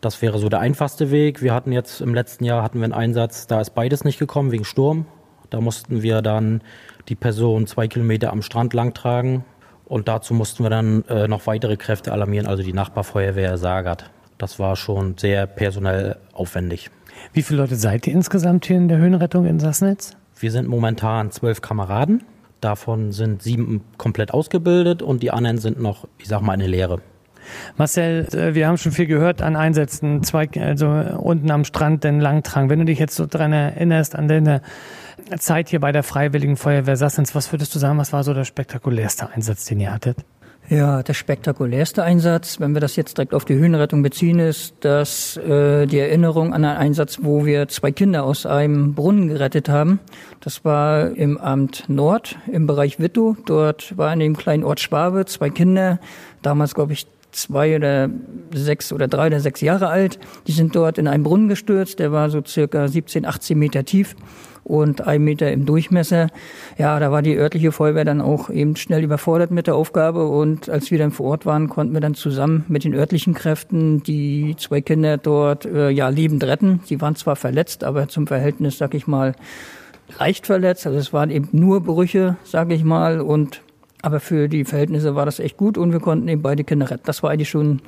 Das 0.02 0.22
wäre 0.22 0.40
so 0.40 0.50
der 0.50 0.60
einfachste 0.60 1.12
Weg. 1.12 1.44
Wir 1.44 1.54
hatten 1.54 1.72
jetzt 1.72 2.02
im 2.02 2.16
letzten 2.16 2.44
Jahr 2.44 2.64
hatten 2.64 2.80
wir 2.80 2.86
einen 2.86 2.94
Einsatz, 2.94 3.46
da 3.46 3.62
ist 3.62 3.76
beides 3.76 4.04
nicht 4.04 4.18
gekommen 4.18 4.52
wegen 4.52 4.66
Sturm. 4.66 5.06
Da 5.52 5.62
mussten 5.62 6.02
wir 6.02 6.22
dann 6.22 6.62
die 7.08 7.16
Person 7.16 7.68
zwei 7.68 7.88
Kilometer 7.88 8.32
am 8.32 8.42
Strand 8.42 8.74
lang 8.74 8.94
tragen 8.94 9.46
und 9.86 10.08
dazu 10.08 10.34
mussten 10.34 10.64
wir 10.64 10.70
dann 10.70 11.04
äh, 11.10 11.28
noch 11.28 11.46
weitere 11.46 11.78
Kräfte 11.78 12.14
alarmieren, 12.14 12.48
also 12.48 12.64
die 12.64 12.74
Nachbarfeuerwehr 12.74 13.58
Sagert. 13.58 14.10
Das 14.38 14.58
war 14.58 14.76
schon 14.76 15.18
sehr 15.18 15.46
personell 15.46 16.16
aufwendig. 16.34 16.90
Wie 17.34 17.44
viele 17.44 17.62
Leute 17.62 17.76
seid 17.76 18.08
ihr 18.08 18.14
insgesamt 18.14 18.66
hier 18.66 18.78
in 18.78 18.88
der 18.88 18.98
Höhenrettung 18.98 19.46
in 19.46 19.60
Sassnitz? 19.60 20.16
Wir 20.40 20.52
sind 20.52 20.68
momentan 20.68 21.30
zwölf 21.30 21.62
Kameraden. 21.62 22.24
Davon 22.62 23.12
sind 23.12 23.42
sieben 23.42 23.82
komplett 23.98 24.34
ausgebildet 24.34 25.02
und 25.02 25.24
die 25.24 25.32
anderen 25.32 25.58
sind 25.58 25.82
noch, 25.82 26.08
ich 26.20 26.28
sag 26.28 26.42
mal, 26.42 26.54
eine 26.54 26.68
Lehre. 26.68 27.02
Marcel, 27.76 28.28
äh, 28.34 28.54
wir 28.54 28.68
haben 28.68 28.78
schon 28.78 28.92
viel 28.92 29.08
gehört 29.08 29.42
an 29.42 29.56
Einsätzen, 29.56 30.24
zwei, 30.24 30.48
also 30.60 30.88
unten 30.88 31.50
am 31.52 31.66
Strand 31.66 32.04
den 32.04 32.20
Langtrang. 32.20 32.70
Wenn 32.70 32.80
du 32.80 32.86
dich 32.86 33.00
jetzt 33.00 33.16
so 33.16 33.26
daran 33.26 33.52
erinnerst, 33.52 34.16
an 34.16 34.28
deine 34.28 34.62
Zeit 35.40 35.70
hier 35.70 35.80
bei 35.80 35.92
der 35.92 36.04
Freiwilligen 36.04 36.56
Feuerwehr 36.56 36.98
Sassens, 36.98 37.36
was 37.36 37.52
würdest 37.52 37.74
du 37.74 37.80
sagen, 37.80 37.98
was 37.98 38.14
war 38.14 38.24
so 38.24 38.34
der 38.34 38.46
spektakulärste 38.46 39.30
Einsatz, 39.30 39.66
den 39.66 39.80
ihr 39.80 39.92
hattet? 39.92 40.18
Ja, 40.72 41.04
der 41.04 41.14
spektakulärste 41.14 42.02
Einsatz, 42.02 42.62
wenn 42.62 42.74
wir 42.74 42.80
das 42.80 42.96
jetzt 42.96 43.18
direkt 43.18 43.34
auf 43.34 43.44
die 43.44 43.56
Höhenrettung 43.56 44.04
beziehen, 44.04 44.40
ist, 44.40 44.74
dass 44.80 45.36
äh, 45.36 45.86
die 45.86 46.00
Erinnerung 46.00 46.54
an 46.54 46.64
einen 46.64 46.78
Einsatz, 46.78 47.20
wo 47.22 47.46
wir 47.46 47.68
zwei 47.68 47.92
Kinder 47.92 48.24
aus 48.24 48.46
einem 48.46 48.94
Brunnen 48.94 49.28
gerettet 49.28 49.68
haben. 49.68 50.00
Das 50.40 50.64
war 50.64 51.12
im 51.12 51.38
Amt 51.38 51.90
Nord 51.90 52.38
im 52.50 52.68
Bereich 52.68 53.02
Wittow. 53.02 53.36
Dort 53.46 53.98
war 53.98 54.14
in 54.14 54.22
dem 54.22 54.38
kleinen 54.38 54.64
Ort 54.64 54.80
Schwabe 54.80 55.26
zwei 55.26 55.50
Kinder, 55.50 56.00
damals 56.42 56.74
glaube 56.74 56.94
ich 56.94 57.06
zwei 57.34 57.76
oder 57.76 58.10
sechs 58.54 58.94
oder 58.94 59.10
drei 59.10 59.28
oder 59.28 59.42
sechs 59.42 59.60
Jahre 59.60 59.90
alt. 59.90 60.20
Die 60.48 60.54
sind 60.54 60.74
dort 60.74 60.98
in 60.98 61.10
einen 61.10 61.24
Brunnen 61.24 61.50
gestürzt, 61.50 62.00
der 62.00 62.14
war 62.14 62.30
so 62.30 62.42
circa 62.46 62.88
17, 62.88 63.26
18 63.26 63.60
Meter 63.60 63.84
tief 63.84 64.16
und 64.64 65.08
ein 65.08 65.24
Meter 65.24 65.52
im 65.52 65.66
Durchmesser. 65.66 66.28
Ja, 66.78 67.00
da 67.00 67.12
war 67.12 67.22
die 67.22 67.36
örtliche 67.36 67.72
Feuerwehr 67.72 68.06
dann 68.06 68.22
auch 68.22 68.50
eben 68.50 68.76
schnell 68.76 69.04
überfordert 69.04 69.52
mit 69.52 69.68
der 69.68 69.76
Aufgabe 69.76 70.28
und 70.28 70.70
als 70.70 70.92
wir 70.92 70.98
dann 70.98 71.12
vor 71.12 71.28
Ort 71.28 71.46
waren, 71.46 71.70
konnten 71.70 71.94
wir 71.94 72.02
dann 72.02 72.14
zusammen 72.14 72.66
mit 72.68 72.84
den 72.84 72.94
örtlichen 72.94 73.34
Kräften 73.34 74.04
die 74.04 74.56
zwei 74.58 74.82
Kinder 74.82 75.18
dort 75.18 75.66
äh, 75.66 75.90
ja 75.90 76.10
lebend 76.10 76.44
retten. 76.44 76.82
Sie 76.86 77.02
waren 77.02 77.16
zwar 77.16 77.36
verletzt, 77.36 77.84
aber 77.84 78.08
zum 78.08 78.28
Verhältnis, 78.28 78.78
sag 78.78 78.94
ich 78.94 79.08
mal, 79.08 79.36
leicht 80.20 80.46
verletzt. 80.46 80.86
Also 80.86 81.00
es 81.00 81.14
waren 81.14 81.30
eben 81.30 81.50
nur 81.52 81.82
Brüche, 81.82 82.38
sag 82.44 82.72
ich 82.72 82.84
mal, 82.84 83.22
und 83.22 83.62
aber 84.04 84.20
für 84.20 84.48
die 84.48 84.66
Verhältnisse 84.66 85.16
war 85.16 85.26
das 85.26 85.40
echt 85.40 85.58
gut 85.58 85.78
und 85.78 85.92
wir 85.92 86.00
konnten 86.00 86.28
eben 86.28 86.42
beide 86.42 86.64
Kinder 86.64 86.90
retten. 86.90 87.04
Das 87.06 87.22
war 87.22 87.30
eigentlich 87.30 87.50
schon 87.50 87.82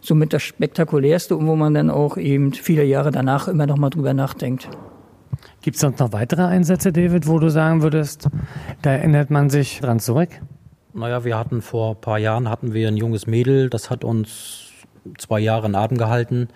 somit 0.00 0.32
das 0.32 0.42
spektakulärste 0.42 1.36
und 1.36 1.46
wo 1.46 1.56
man 1.56 1.74
dann 1.74 1.90
auch 1.90 2.16
eben 2.16 2.52
viele 2.54 2.84
Jahre 2.84 3.10
danach 3.10 3.48
immer 3.48 3.66
noch 3.66 3.76
mal 3.76 3.90
drüber 3.90 4.14
nachdenkt. 4.14 4.68
Gibt 5.68 5.76
es 5.76 5.82
sonst 5.82 5.98
noch 5.98 6.14
weitere 6.14 6.44
Einsätze, 6.44 6.92
David, 6.92 7.26
wo 7.26 7.38
du 7.38 7.50
sagen 7.50 7.82
würdest, 7.82 8.30
da 8.80 8.92
erinnert 8.92 9.28
man 9.28 9.50
sich 9.50 9.80
dran 9.80 10.00
zurück? 10.00 10.30
Naja, 10.94 11.26
wir 11.26 11.36
hatten 11.36 11.60
vor 11.60 11.90
ein 11.90 12.00
paar 12.00 12.16
Jahren 12.16 12.48
hatten 12.48 12.72
wir 12.72 12.88
ein 12.88 12.96
junges 12.96 13.26
Mädel, 13.26 13.68
das 13.68 13.90
hat 13.90 14.02
uns 14.02 14.70
zwei 15.18 15.40
Jahre 15.40 15.66
in 15.66 15.74
Atem 15.74 15.98
gehalten. 15.98 16.48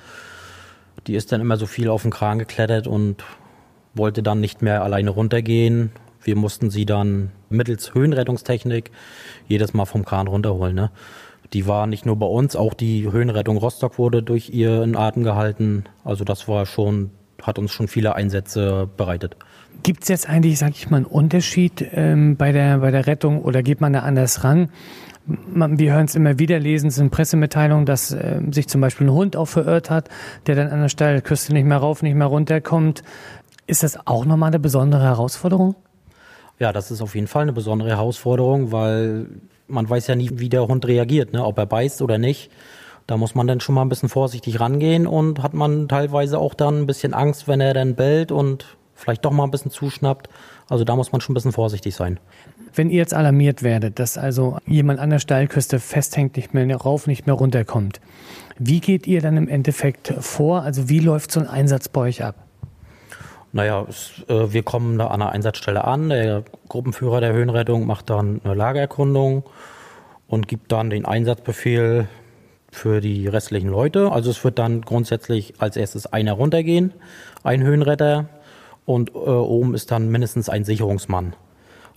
Die 1.07 1.15
ist 1.15 1.31
dann 1.31 1.43
immer 1.43 1.59
so 1.59 1.67
viel 1.67 1.91
auf 1.91 2.01
den 2.01 2.11
Kran 2.11 2.39
geklettert 2.39 2.87
und 2.87 3.23
wollte 3.93 4.23
dann 4.23 4.41
nicht 4.41 4.63
mehr 4.63 4.83
alleine 4.83 5.11
runtergehen. 5.11 5.91
Wir 6.23 6.35
mussten 6.35 6.71
sie 6.71 6.87
dann 6.87 7.33
mittels 7.51 7.93
Höhenrettungstechnik 7.93 8.93
jedes 9.47 9.75
Mal 9.75 9.85
vom 9.85 10.07
Kran 10.07 10.27
runterholen. 10.27 10.75
Ne? 10.75 10.91
Die 11.53 11.67
war 11.67 11.87
nicht 11.87 12.07
nur 12.07 12.17
bei 12.19 12.25
uns, 12.25 12.57
auch 12.57 12.73
die 12.73 13.13
Höhenrettung 13.13 13.59
Rostock 13.59 13.99
wurde 13.99 14.23
durch 14.23 14.49
ihr 14.49 14.83
in 14.83 14.97
Atem 14.97 15.23
gehalten. 15.23 15.85
Also 16.03 16.25
das 16.25 16.49
war 16.49 16.65
schon, 16.65 17.11
hat 17.43 17.59
uns 17.59 17.73
schon 17.73 17.89
viele 17.89 18.15
Einsätze 18.15 18.89
bereitet. 18.97 19.37
Gibt 19.83 20.03
es 20.03 20.09
jetzt 20.09 20.29
eigentlich, 20.29 20.59
sage 20.59 20.75
ich 20.77 20.91
mal, 20.91 20.99
einen 20.99 21.07
Unterschied 21.07 21.85
ähm, 21.93 22.37
bei, 22.37 22.53
der, 22.53 22.79
bei 22.79 22.91
der 22.91 23.07
Rettung 23.07 23.43
oder 23.43 23.63
geht 23.63 23.81
man 23.81 23.93
da 23.93 24.01
anders 24.01 24.45
ran? 24.45 24.69
wir 25.25 25.93
hören 25.93 26.07
es 26.07 26.17
immer 26.17 26.41
wieder, 26.41 26.59
lesen 26.59 26.89
es 26.89 26.99
in 26.99 27.11
Pressemitteilungen, 27.11 27.87
dass 27.87 28.13
äh, 28.13 28.41
sich 28.51 28.69
zum 28.69 28.81
Beispiel 28.81 29.07
ein 29.07 29.13
Hund 29.13 29.37
auch 29.37 29.47
verirrt 29.47 29.89
hat, 29.89 30.09
der 30.47 30.57
dann 30.57 30.69
an 30.69 30.81
der 30.81 30.89
Steilküste 30.89 31.53
nicht 31.53 31.65
mehr 31.65 31.79
rauf, 31.79 32.03
nicht 32.03 32.15
mehr 32.15 32.27
runterkommt. 32.27 33.05
Ist 33.67 33.85
das 33.85 34.07
auch 34.07 34.25
nochmal 34.25 34.49
eine 34.49 34.59
besondere 34.59 35.05
Herausforderung? 35.05 35.77
Ja, 36.59 36.73
das 36.73 36.91
ist 36.91 37.03
auf 37.03 37.15
jeden 37.15 37.29
Fall 37.29 37.43
eine 37.43 37.53
besondere 37.53 37.91
Herausforderung, 37.91 38.73
weil 38.73 39.27
man 39.69 39.89
weiß 39.89 40.09
ja 40.09 40.17
nie, 40.17 40.31
wie 40.35 40.49
der 40.49 40.67
Hund 40.67 40.87
reagiert, 40.87 41.33
ne? 41.33 41.45
ob 41.45 41.59
er 41.59 41.67
beißt 41.67 42.03
oder 42.03 42.19
nicht. 42.19 42.51
Da 43.07 43.17
muss 43.17 43.35
man 43.35 43.47
dann 43.47 43.61
schon 43.61 43.75
mal 43.75 43.83
ein 43.83 43.89
bisschen 43.89 44.09
vorsichtig 44.09 44.61
rangehen 44.61 45.07
und 45.07 45.43
hat 45.43 45.55
man 45.55 45.89
teilweise 45.89 46.39
auch 46.39 46.55
dann 46.55 46.83
ein 46.83 46.87
bisschen 46.87 47.15
Angst, 47.15 47.49
wenn 47.49 47.61
er 47.61 47.75
dann 47.75 47.95
bellt 47.95 48.33
und 48.33 48.77
vielleicht 48.95 49.25
doch 49.25 49.33
mal 49.33 49.45
ein 49.45 49.51
bisschen 49.51 49.71
zuschnappt. 49.71 50.29
Also 50.69 50.85
da 50.85 50.97
muss 50.97 51.13
man 51.13 51.21
schon 51.21 51.33
ein 51.33 51.35
bisschen 51.35 51.53
vorsichtig 51.53 51.95
sein. 51.95 52.21
Wenn 52.75 52.89
ihr 52.89 52.99
jetzt 52.99 53.13
alarmiert 53.13 53.63
werdet, 53.63 53.99
dass 53.99 54.17
also 54.17 54.57
jemand 54.67 55.01
an 55.01 55.11
der 55.11 55.19
Steilküste 55.19 55.79
festhängt, 55.79 56.37
nicht 56.37 56.55
mehr 56.55 56.75
rauf, 56.77 57.07
nicht 57.07 57.27
mehr 57.27 57.35
runterkommt, 57.35 58.01
wie 58.59 58.81
geht 58.81 59.07
ihr 59.07 59.21
dann 59.21 59.37
im 59.37 59.49
Endeffekt 59.49 60.15
vor? 60.21 60.63
Also 60.63 60.89
wie 60.89 61.01
läuft 61.01 61.33
so 61.33 61.41
ein 61.41 61.49
Einsatz 61.49 61.89
bei 61.89 62.03
euch 62.03 62.23
ab? 62.23 62.37
Naja, 63.53 63.85
es, 63.89 64.23
äh, 64.29 64.53
wir 64.53 64.63
kommen 64.63 64.97
da 64.99 65.09
an 65.09 65.21
der 65.21 65.31
Einsatzstelle 65.31 65.85
an. 65.85 66.09
Der 66.09 66.45
Gruppenführer 66.69 67.21
der 67.21 67.35
Höhenrettung 67.35 67.87
macht 67.87 68.09
dann 68.09 68.41
eine 68.45 68.55
Lagererkundung 68.55 69.45
und 70.27 70.49
gibt 70.49 70.73
dann 70.73 70.89
den 70.89 71.05
Einsatzbefehl 71.05 72.09
für 72.73 73.01
die 73.01 73.29
restlichen 73.29 73.69
Leute. 73.69 74.11
Also 74.11 74.31
es 74.31 74.43
wird 74.43 74.59
dann 74.59 74.81
grundsätzlich 74.81 75.55
als 75.59 75.77
erstes 75.77 76.07
einer 76.07 76.33
runtergehen, 76.33 76.93
ein 77.45 77.63
Höhenretter 77.63 78.29
und 78.87 79.11
äh, 79.11 79.19
oben 79.19 79.75
ist 79.75 79.91
dann 79.91 80.09
mindestens 80.09 80.49
ein 80.49 80.65
Sicherungsmann. 80.65 81.37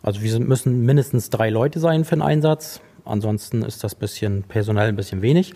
Also 0.03 0.21
wir 0.21 0.39
müssen 0.39 0.85
mindestens 0.85 1.29
drei 1.29 1.49
Leute 1.49 1.79
sein 1.79 2.03
für 2.03 2.15
den 2.15 2.21
Einsatz. 2.21 2.81
Ansonsten 3.05 3.63
ist 3.63 3.83
das 3.83 3.95
bisschen 3.95 4.43
personell 4.43 4.89
ein 4.89 4.95
bisschen 4.95 5.21
wenig. 5.21 5.53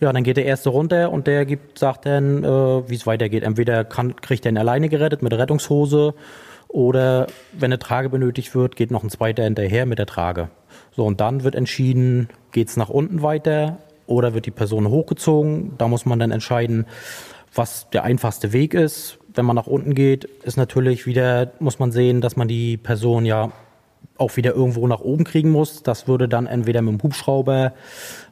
Ja, 0.00 0.12
dann 0.12 0.24
geht 0.24 0.36
der 0.36 0.46
erste 0.46 0.70
runter 0.70 1.12
und 1.12 1.26
der 1.26 1.46
gibt, 1.46 1.78
sagt 1.78 2.04
dann, 2.04 2.42
äh, 2.42 2.48
wie 2.90 2.94
es 2.94 3.06
weitergeht. 3.06 3.44
Entweder 3.44 3.84
kann, 3.84 4.16
kriegt 4.16 4.44
er 4.44 4.52
ihn 4.52 4.58
alleine 4.58 4.88
gerettet 4.88 5.22
mit 5.22 5.32
Rettungshose 5.32 6.14
oder 6.66 7.28
wenn 7.52 7.66
eine 7.66 7.78
Trage 7.78 8.08
benötigt 8.08 8.54
wird, 8.54 8.74
geht 8.74 8.90
noch 8.90 9.04
ein 9.04 9.10
zweiter 9.10 9.44
hinterher 9.44 9.86
mit 9.86 9.98
der 9.98 10.06
Trage. 10.06 10.50
So, 10.96 11.06
und 11.06 11.20
dann 11.20 11.44
wird 11.44 11.54
entschieden, 11.54 12.28
geht's 12.50 12.76
nach 12.76 12.88
unten 12.88 13.22
weiter 13.22 13.78
oder 14.08 14.34
wird 14.34 14.46
die 14.46 14.50
Person 14.50 14.88
hochgezogen. 14.88 15.74
Da 15.78 15.86
muss 15.86 16.06
man 16.06 16.18
dann 16.18 16.32
entscheiden, 16.32 16.86
was 17.54 17.88
der 17.90 18.04
einfachste 18.04 18.52
Weg 18.52 18.74
ist. 18.74 19.18
Wenn 19.34 19.44
man 19.44 19.54
nach 19.54 19.66
unten 19.66 19.94
geht, 19.94 20.24
ist 20.24 20.56
natürlich 20.56 21.06
wieder, 21.06 21.52
muss 21.60 21.78
man 21.78 21.92
sehen, 21.92 22.20
dass 22.20 22.34
man 22.34 22.48
die 22.48 22.76
Person 22.76 23.24
ja 23.24 23.52
auch 24.16 24.36
wieder 24.36 24.54
irgendwo 24.54 24.86
nach 24.86 25.00
oben 25.00 25.24
kriegen 25.24 25.50
muss. 25.50 25.82
Das 25.82 26.08
würde 26.08 26.28
dann 26.28 26.46
entweder 26.46 26.82
mit 26.82 26.92
dem 26.94 27.02
Hubschrauber 27.02 27.72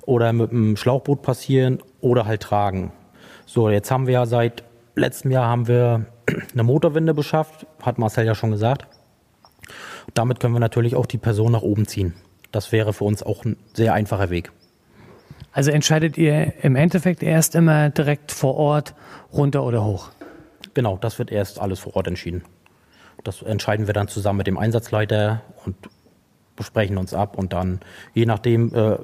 oder 0.05 0.33
mit 0.33 0.51
dem 0.51 0.77
Schlauchboot 0.77 1.23
passieren 1.23 1.79
oder 2.01 2.27
halt 2.27 2.43
tragen. 2.43 2.93
So, 3.45 3.71
jetzt 3.71 3.91
haben 3.91 4.07
wir 4.07 4.15
ja 4.15 4.27
seit 4.27 4.65
letztem 4.97 5.31
Jahr 5.31 5.47
haben 5.47 5.69
wir 5.69 6.07
eine 6.53 6.63
Motorwinde 6.65 7.15
beschafft, 7.15 7.67
hat 7.83 7.99
Marcel 7.99 8.27
ja 8.27 8.35
schon 8.35 8.51
gesagt. 8.51 8.89
Damit 10.15 10.41
können 10.41 10.55
wir 10.55 10.61
natürlich 10.61 10.97
auch 10.97 11.07
die 11.07 11.19
Person 11.19 11.53
nach 11.53 11.63
oben 11.63 11.87
ziehen. 11.87 12.15
Das 12.53 12.73
wäre 12.73 12.93
für 12.93 13.05
uns 13.05 13.23
auch 13.23 13.45
ein 13.45 13.57
sehr 13.75 13.93
einfacher 13.93 14.31
Weg. 14.31 14.51
Also 15.57 15.71
entscheidet 15.71 16.19
ihr 16.19 16.53
im 16.63 16.77
Endeffekt 16.77 17.23
erst 17.23 17.55
immer 17.55 17.89
direkt 17.89 18.31
vor 18.31 18.57
Ort 18.57 18.95
runter 19.33 19.65
oder 19.65 19.83
hoch? 19.83 20.11
Genau, 20.75 20.99
das 20.99 21.19
wird 21.19 21.33
erst 21.33 21.59
alles 21.59 21.79
vor 21.79 21.97
Ort 21.97 22.09
entschieden. 22.09 22.45
Das 23.25 23.41
entscheiden 23.41 23.87
wir 23.87 23.95
dann 23.95 24.07
zusammen 24.07 24.37
mit 24.37 24.47
dem 24.49 24.59
Einsatzleiter 24.59 25.41
und 25.65 25.75
besprechen 26.57 26.99
uns 26.99 27.15
ab 27.15 27.39
und 27.39 27.55
dann, 27.55 27.81
je 28.13 28.27
nachdem, 28.27 28.75
äh, 28.75 28.99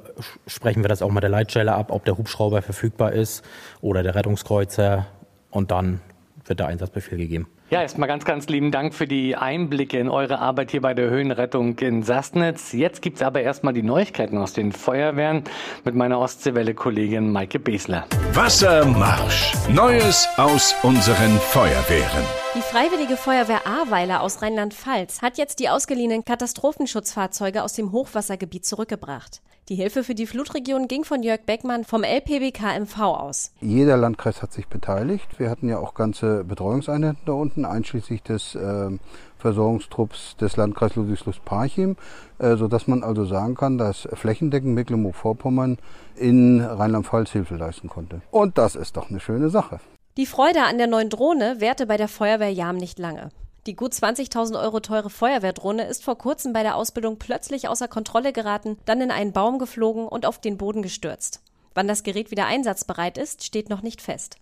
sprechen 0.45 0.83
wir 0.83 0.89
das 0.89 1.01
auch 1.01 1.09
mit 1.09 1.23
der 1.23 1.31
Leitstelle 1.31 1.73
ab, 1.73 1.87
ob 1.89 2.05
der 2.05 2.19
Hubschrauber 2.19 2.61
verfügbar 2.61 3.13
ist 3.13 3.43
oder 3.81 4.03
der 4.03 4.13
Rettungskreuzer 4.13 5.07
und 5.49 5.71
dann 5.71 6.01
wird 6.45 6.59
der 6.59 6.67
Einsatzbefehl 6.67 7.17
gegeben. 7.17 7.47
Ja, 7.73 7.81
erstmal 7.81 8.07
ganz, 8.07 8.23
ganz 8.23 8.49
lieben 8.49 8.69
Dank 8.69 8.93
für 8.93 9.07
die 9.07 9.35
Einblicke 9.35 9.97
in 9.97 10.07
eure 10.07 10.37
Arbeit 10.37 10.69
hier 10.69 10.81
bei 10.81 10.93
der 10.93 11.09
Höhenrettung 11.09 11.75
in 11.79 12.03
Sassnitz. 12.03 12.71
Jetzt 12.71 13.01
gibt 13.01 13.17
es 13.17 13.23
aber 13.23 13.41
erstmal 13.41 13.73
die 13.73 13.81
Neuigkeiten 13.81 14.37
aus 14.37 14.53
den 14.53 14.71
Feuerwehren 14.71 15.43
mit 15.83 15.95
meiner 15.95 16.19
Ostseewelle-Kollegin 16.19 17.31
Maike 17.31 17.57
Besler. 17.57 18.05
Wassermarsch. 18.33 19.53
Neues 19.69 20.29
aus 20.37 20.75
unseren 20.83 21.39
Feuerwehren. 21.39 22.23
Die 22.53 22.61
Freiwillige 22.61 23.17
Feuerwehr 23.17 23.65
Ahrweiler 23.65 24.21
aus 24.21 24.43
Rheinland-Pfalz 24.43 25.23
hat 25.23 25.39
jetzt 25.39 25.57
die 25.57 25.69
ausgeliehenen 25.69 26.23
Katastrophenschutzfahrzeuge 26.23 27.63
aus 27.63 27.73
dem 27.73 27.91
Hochwassergebiet 27.91 28.67
zurückgebracht. 28.67 29.41
Die 29.69 29.75
Hilfe 29.75 30.03
für 30.03 30.13
die 30.13 30.27
Flutregion 30.27 30.89
ging 30.89 31.05
von 31.05 31.23
Jörg 31.23 31.43
Beckmann 31.45 31.85
vom 31.85 32.03
LPBK 32.03 32.81
MV 32.81 32.99
aus. 32.99 33.53
Jeder 33.61 33.95
Landkreis 33.95 34.41
hat 34.41 34.51
sich 34.51 34.67
beteiligt. 34.67 35.39
Wir 35.39 35.49
hatten 35.49 35.69
ja 35.69 35.79
auch 35.79 35.93
ganze 35.93 36.43
Betreuungseinheiten 36.43 37.21
da 37.25 37.31
unten, 37.31 37.63
einschließlich 37.63 38.21
des 38.23 38.55
äh, 38.55 38.89
Versorgungstrupps 39.37 40.35
des 40.35 40.57
Landkreises 40.57 40.97
Ludwigslust-Parchim, 40.97 41.95
äh, 42.39 42.57
sodass 42.57 42.87
man 42.87 43.03
also 43.03 43.23
sagen 43.23 43.55
kann, 43.55 43.77
dass 43.77 44.05
flächendeckend 44.11 44.75
Mecklenburg-Vorpommern 44.75 45.77
in 46.17 46.59
Rheinland-Pfalz 46.59 47.31
Hilfe 47.31 47.55
leisten 47.55 47.87
konnte. 47.87 48.21
Und 48.31 48.57
das 48.57 48.75
ist 48.75 48.97
doch 48.97 49.09
eine 49.09 49.21
schöne 49.21 49.49
Sache. 49.49 49.79
Die 50.17 50.25
Freude 50.25 50.63
an 50.63 50.77
der 50.77 50.87
neuen 50.87 51.09
Drohne 51.09 51.55
währte 51.59 51.87
bei 51.87 51.95
der 51.95 52.09
Feuerwehr 52.09 52.51
Jam 52.51 52.75
nicht 52.75 52.99
lange. 52.99 53.29
Die 53.65 53.75
gut 53.75 53.93
20.000 53.93 54.59
Euro 54.61 54.81
teure 54.81 55.09
Feuerwehrdrohne 55.09 55.85
ist 55.85 56.03
vor 56.03 56.17
kurzem 56.17 56.51
bei 56.51 56.63
der 56.63 56.75
Ausbildung 56.75 57.17
plötzlich 57.17 57.69
außer 57.69 57.87
Kontrolle 57.87 58.33
geraten, 58.33 58.77
dann 58.85 58.99
in 58.99 59.11
einen 59.11 59.31
Baum 59.31 59.57
geflogen 59.57 60.05
und 60.05 60.25
auf 60.25 60.39
den 60.39 60.57
Boden 60.57 60.81
gestürzt. 60.81 61.41
Wann 61.73 61.87
das 61.87 62.03
Gerät 62.03 62.29
wieder 62.29 62.45
einsatzbereit 62.45 63.17
ist, 63.17 63.43
steht 63.43 63.69
noch 63.69 63.81
nicht 63.81 64.01
fest. 64.01 64.35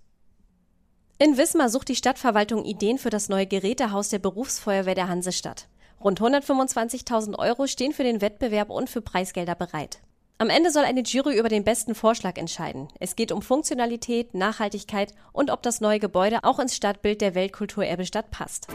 In 1.19 1.37
Wismar 1.37 1.69
sucht 1.69 1.89
die 1.89 1.95
Stadtverwaltung 1.95 2.65
Ideen 2.65 2.97
für 2.97 3.11
das 3.11 3.29
neue 3.29 3.45
Gerätehaus 3.45 4.09
der 4.09 4.17
Berufsfeuerwehr 4.17 4.95
der 4.95 5.07
Hansestadt. 5.07 5.67
Rund 6.03 6.19
125.000 6.19 7.37
Euro 7.37 7.67
stehen 7.67 7.93
für 7.93 8.03
den 8.03 8.21
Wettbewerb 8.21 8.71
und 8.71 8.89
für 8.89 9.01
Preisgelder 9.01 9.53
bereit. 9.53 9.99
Am 10.39 10.49
Ende 10.49 10.71
soll 10.71 10.83
eine 10.83 11.03
Jury 11.03 11.37
über 11.37 11.49
den 11.49 11.63
besten 11.63 11.93
Vorschlag 11.93 12.37
entscheiden. 12.39 12.87
Es 12.99 13.15
geht 13.15 13.31
um 13.31 13.43
Funktionalität, 13.43 14.33
Nachhaltigkeit 14.33 15.13
und 15.31 15.51
ob 15.51 15.61
das 15.61 15.81
neue 15.81 15.99
Gebäude 15.99 16.43
auch 16.43 16.57
ins 16.57 16.75
Stadtbild 16.75 17.21
der 17.21 17.35
Weltkulturerbestadt 17.35 18.31
passt. 18.31 18.65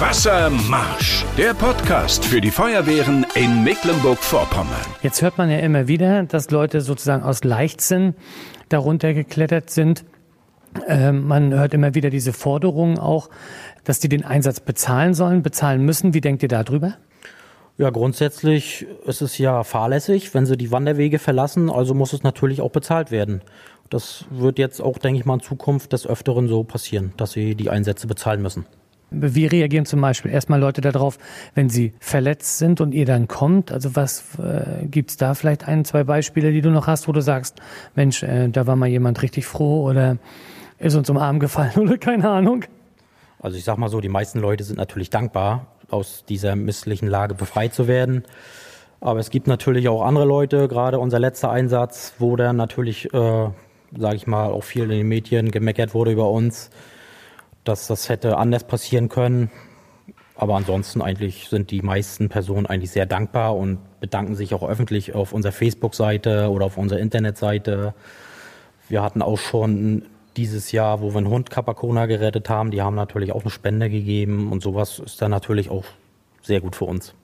Wassermarsch, 0.00 1.24
der 1.36 1.54
Podcast 1.54 2.24
für 2.24 2.40
die 2.40 2.52
Feuerwehren 2.52 3.26
in 3.34 3.64
Mecklenburg-Vorpommern. 3.64 4.86
Jetzt 5.02 5.22
hört 5.22 5.38
man 5.38 5.50
ja 5.50 5.58
immer 5.58 5.88
wieder, 5.88 6.22
dass 6.22 6.52
Leute 6.52 6.82
sozusagen 6.82 7.24
aus 7.24 7.42
Leichtsinn 7.42 8.14
darunter 8.68 9.12
geklettert 9.12 9.70
sind. 9.70 10.04
Ähm, 10.86 11.26
man 11.26 11.52
hört 11.52 11.74
immer 11.74 11.96
wieder 11.96 12.10
diese 12.10 12.32
Forderungen 12.32 13.00
auch, 13.00 13.28
dass 13.82 13.98
die 13.98 14.08
den 14.08 14.24
Einsatz 14.24 14.60
bezahlen 14.60 15.14
sollen, 15.14 15.42
bezahlen 15.42 15.84
müssen. 15.84 16.14
Wie 16.14 16.20
denkt 16.20 16.44
ihr 16.44 16.48
darüber? 16.48 16.94
Ja, 17.76 17.90
grundsätzlich 17.90 18.86
ist 19.04 19.20
es 19.20 19.36
ja 19.36 19.64
fahrlässig, 19.64 20.32
wenn 20.32 20.46
sie 20.46 20.56
die 20.56 20.70
Wanderwege 20.70 21.18
verlassen, 21.18 21.70
also 21.70 21.94
muss 21.94 22.12
es 22.12 22.22
natürlich 22.22 22.60
auch 22.60 22.70
bezahlt 22.70 23.10
werden. 23.10 23.42
Das 23.90 24.26
wird 24.30 24.60
jetzt 24.60 24.80
auch, 24.80 24.98
denke 24.98 25.18
ich 25.18 25.26
mal, 25.26 25.34
in 25.34 25.40
Zukunft 25.40 25.92
des 25.92 26.06
Öfteren 26.06 26.46
so 26.46 26.62
passieren, 26.62 27.14
dass 27.16 27.32
sie 27.32 27.56
die 27.56 27.68
Einsätze 27.68 28.06
bezahlen 28.06 28.42
müssen. 28.42 28.64
Wie 29.10 29.46
reagieren 29.46 29.86
zum 29.86 30.00
Beispiel 30.02 30.30
erstmal 30.30 30.60
Leute 30.60 30.82
darauf, 30.82 31.18
wenn 31.54 31.70
sie 31.70 31.94
verletzt 31.98 32.58
sind 32.58 32.80
und 32.80 32.92
ihr 32.92 33.06
dann 33.06 33.26
kommt? 33.26 33.72
Also 33.72 33.96
was 33.96 34.38
äh, 34.38 34.86
gibt's 34.86 35.16
da 35.16 35.34
vielleicht 35.34 35.66
ein, 35.66 35.84
zwei 35.86 36.04
Beispiele, 36.04 36.52
die 36.52 36.60
du 36.60 36.70
noch 36.70 36.86
hast, 36.86 37.08
wo 37.08 37.12
du 37.12 37.22
sagst, 37.22 37.60
Mensch, 37.94 38.22
äh, 38.22 38.48
da 38.48 38.66
war 38.66 38.76
mal 38.76 38.88
jemand 38.88 39.22
richtig 39.22 39.46
froh 39.46 39.88
oder 39.88 40.18
ist 40.78 40.94
uns 40.94 41.08
um 41.08 41.16
Arm 41.16 41.40
gefallen 41.40 41.72
oder 41.76 41.96
keine 41.96 42.28
Ahnung? 42.28 42.64
Also 43.40 43.56
ich 43.56 43.64
sag 43.64 43.78
mal 43.78 43.88
so, 43.88 44.00
die 44.00 44.08
meisten 44.10 44.40
Leute 44.40 44.64
sind 44.64 44.76
natürlich 44.76 45.08
dankbar, 45.08 45.68
aus 45.88 46.24
dieser 46.28 46.54
misslichen 46.54 47.08
Lage 47.08 47.34
befreit 47.34 47.72
zu 47.72 47.88
werden. 47.88 48.24
Aber 49.00 49.20
es 49.20 49.30
gibt 49.30 49.46
natürlich 49.46 49.88
auch 49.88 50.02
andere 50.02 50.26
Leute, 50.26 50.68
gerade 50.68 50.98
unser 50.98 51.18
letzter 51.18 51.50
Einsatz, 51.50 52.14
wo 52.18 52.36
dann 52.36 52.56
natürlich, 52.56 53.06
äh, 53.14 53.48
sage 53.96 54.16
ich 54.16 54.26
mal, 54.26 54.50
auch 54.50 54.64
viel 54.64 54.82
in 54.82 54.90
den 54.90 55.08
Medien 55.08 55.50
gemeckert 55.50 55.94
wurde 55.94 56.10
über 56.10 56.28
uns 56.28 56.70
dass 57.68 57.86
das 57.86 58.08
hätte 58.08 58.36
anders 58.38 58.64
passieren 58.64 59.08
können. 59.08 59.50
Aber 60.34 60.54
ansonsten 60.54 61.02
eigentlich 61.02 61.48
sind 61.48 61.70
die 61.70 61.82
meisten 61.82 62.28
Personen 62.28 62.66
eigentlich 62.66 62.92
sehr 62.92 63.06
dankbar 63.06 63.56
und 63.56 63.78
bedanken 64.00 64.36
sich 64.36 64.54
auch 64.54 64.68
öffentlich 64.68 65.14
auf 65.14 65.32
unserer 65.32 65.52
Facebook-Seite 65.52 66.48
oder 66.50 66.66
auf 66.66 66.78
unserer 66.78 67.00
Internetseite. 67.00 67.94
Wir 68.88 69.02
hatten 69.02 69.20
auch 69.20 69.38
schon 69.38 70.04
dieses 70.36 70.70
Jahr, 70.70 71.00
wo 71.00 71.10
wir 71.10 71.18
einen 71.18 71.28
Hund 71.28 71.50
Capacona 71.50 72.06
gerettet 72.06 72.48
haben, 72.48 72.70
die 72.70 72.80
haben 72.80 72.94
natürlich 72.94 73.32
auch 73.32 73.42
eine 73.42 73.50
Spende 73.50 73.90
gegeben 73.90 74.52
und 74.52 74.62
sowas 74.62 75.00
ist 75.00 75.20
dann 75.20 75.32
natürlich 75.32 75.68
auch 75.68 75.84
sehr 76.42 76.60
gut 76.60 76.76
für 76.76 76.84
uns. 76.84 77.14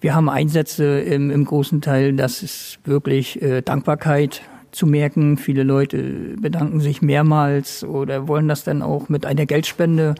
Wir 0.00 0.14
haben 0.14 0.30
Einsätze 0.30 1.00
im, 1.00 1.30
im 1.30 1.44
großen 1.44 1.82
Teil, 1.82 2.14
das 2.14 2.42
ist 2.42 2.78
wirklich 2.84 3.42
äh, 3.42 3.60
Dankbarkeit 3.60 4.40
zu 4.72 4.86
merken. 4.86 5.36
Viele 5.36 5.62
Leute 5.62 6.36
bedanken 6.40 6.80
sich 6.80 7.02
mehrmals 7.02 7.84
oder 7.84 8.28
wollen 8.28 8.48
das 8.48 8.64
dann 8.64 8.82
auch 8.82 9.08
mit 9.08 9.26
einer 9.26 9.46
Geldspende 9.46 10.14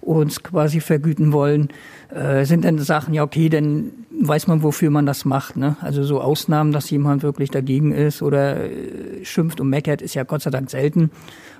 uns 0.00 0.42
quasi 0.42 0.80
vergüten 0.80 1.32
wollen. 1.32 1.68
Äh, 2.14 2.44
sind 2.44 2.64
dann 2.64 2.78
Sachen, 2.78 3.12
ja 3.14 3.22
okay, 3.22 3.48
dann 3.48 3.90
weiß 4.18 4.46
man, 4.46 4.62
wofür 4.62 4.90
man 4.90 5.06
das 5.06 5.24
macht. 5.24 5.56
Ne? 5.56 5.76
Also 5.80 6.04
so 6.04 6.20
Ausnahmen, 6.20 6.72
dass 6.72 6.88
jemand 6.90 7.22
wirklich 7.22 7.50
dagegen 7.50 7.92
ist 7.92 8.22
oder 8.22 8.64
äh, 8.64 9.24
schimpft 9.24 9.60
und 9.60 9.68
meckert, 9.68 10.02
ist 10.02 10.14
ja 10.14 10.22
Gott 10.22 10.42
sei 10.42 10.50
Dank 10.50 10.70
selten. 10.70 11.10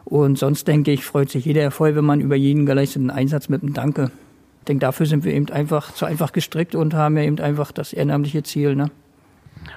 Und 0.05 0.38
sonst 0.38 0.69
denke 0.69 0.93
ich, 0.93 1.05
freut 1.05 1.31
sich 1.31 1.45
jeder 1.45 1.71
Feuerwehrmann 1.71 2.21
über 2.21 2.37
jeden 2.37 2.64
geleisteten 2.64 3.11
Einsatz 3.11 3.49
mit 3.49 3.62
einem 3.62 3.75
Danke. 3.75 4.12
Ich 4.61 4.66
denke, 4.66 4.81
dafür 4.81 5.07
sind 5.07 5.25
wir 5.25 5.35
eben 5.35 5.49
einfach 5.50 5.93
zu 5.93 6.07
einfach 6.07 6.33
gestrickt 6.33 6.75
und 6.75 6.95
haben 6.95 7.16
ja 7.16 7.25
eben 7.25 7.38
einfach 7.40 7.73
das 7.73 7.93
ehrenamtliche 7.93 8.45
Ziel. 8.45 8.76
Ne? 8.76 8.90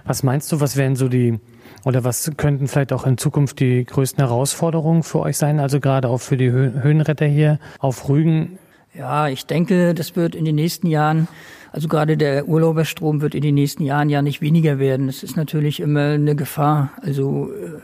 Was 0.05 0.23
meinst 0.23 0.51
du, 0.51 0.59
was 0.59 0.77
wären 0.77 0.95
so 0.95 1.09
die 1.09 1.39
oder 1.86 2.03
was 2.03 2.31
könnten 2.38 2.67
vielleicht 2.67 2.93
auch 2.93 3.05
in 3.05 3.17
Zukunft 3.17 3.59
die 3.59 3.86
größten 3.86 4.24
Herausforderungen 4.24 5.03
für 5.03 5.19
euch 5.19 5.38
sein? 5.38 5.59
Also 5.59 5.79
gerade 5.79 6.09
auch 6.09 6.19
für 6.19 6.38
die 6.38 6.51
Höhenretter 6.51 7.25
hier 7.25 7.59
auf 7.79 8.09
Rügen? 8.09 8.57
Ja, 8.93 9.27
ich 9.27 9.45
denke, 9.45 9.93
das 9.93 10.15
wird 10.15 10.36
in 10.36 10.45
den 10.45 10.55
nächsten 10.55 10.88
Jahren, 10.88 11.27
also 11.71 11.88
gerade 11.88 12.17
der 12.17 12.48
Urlauberstrom 12.48 13.21
wird 13.21 13.36
in 13.36 13.41
den 13.41 13.55
nächsten 13.55 13.83
Jahren 13.83 14.09
ja 14.09 14.21
nicht 14.21 14.41
weniger 14.41 14.79
werden. 14.79 15.07
Das 15.07 15.24
ist 15.24 15.38
natürlich 15.38 15.79
immer 15.79 16.13
eine 16.13 16.36
Gefahr. 16.36 16.91
Also 17.01 17.51
äh, 17.51 17.79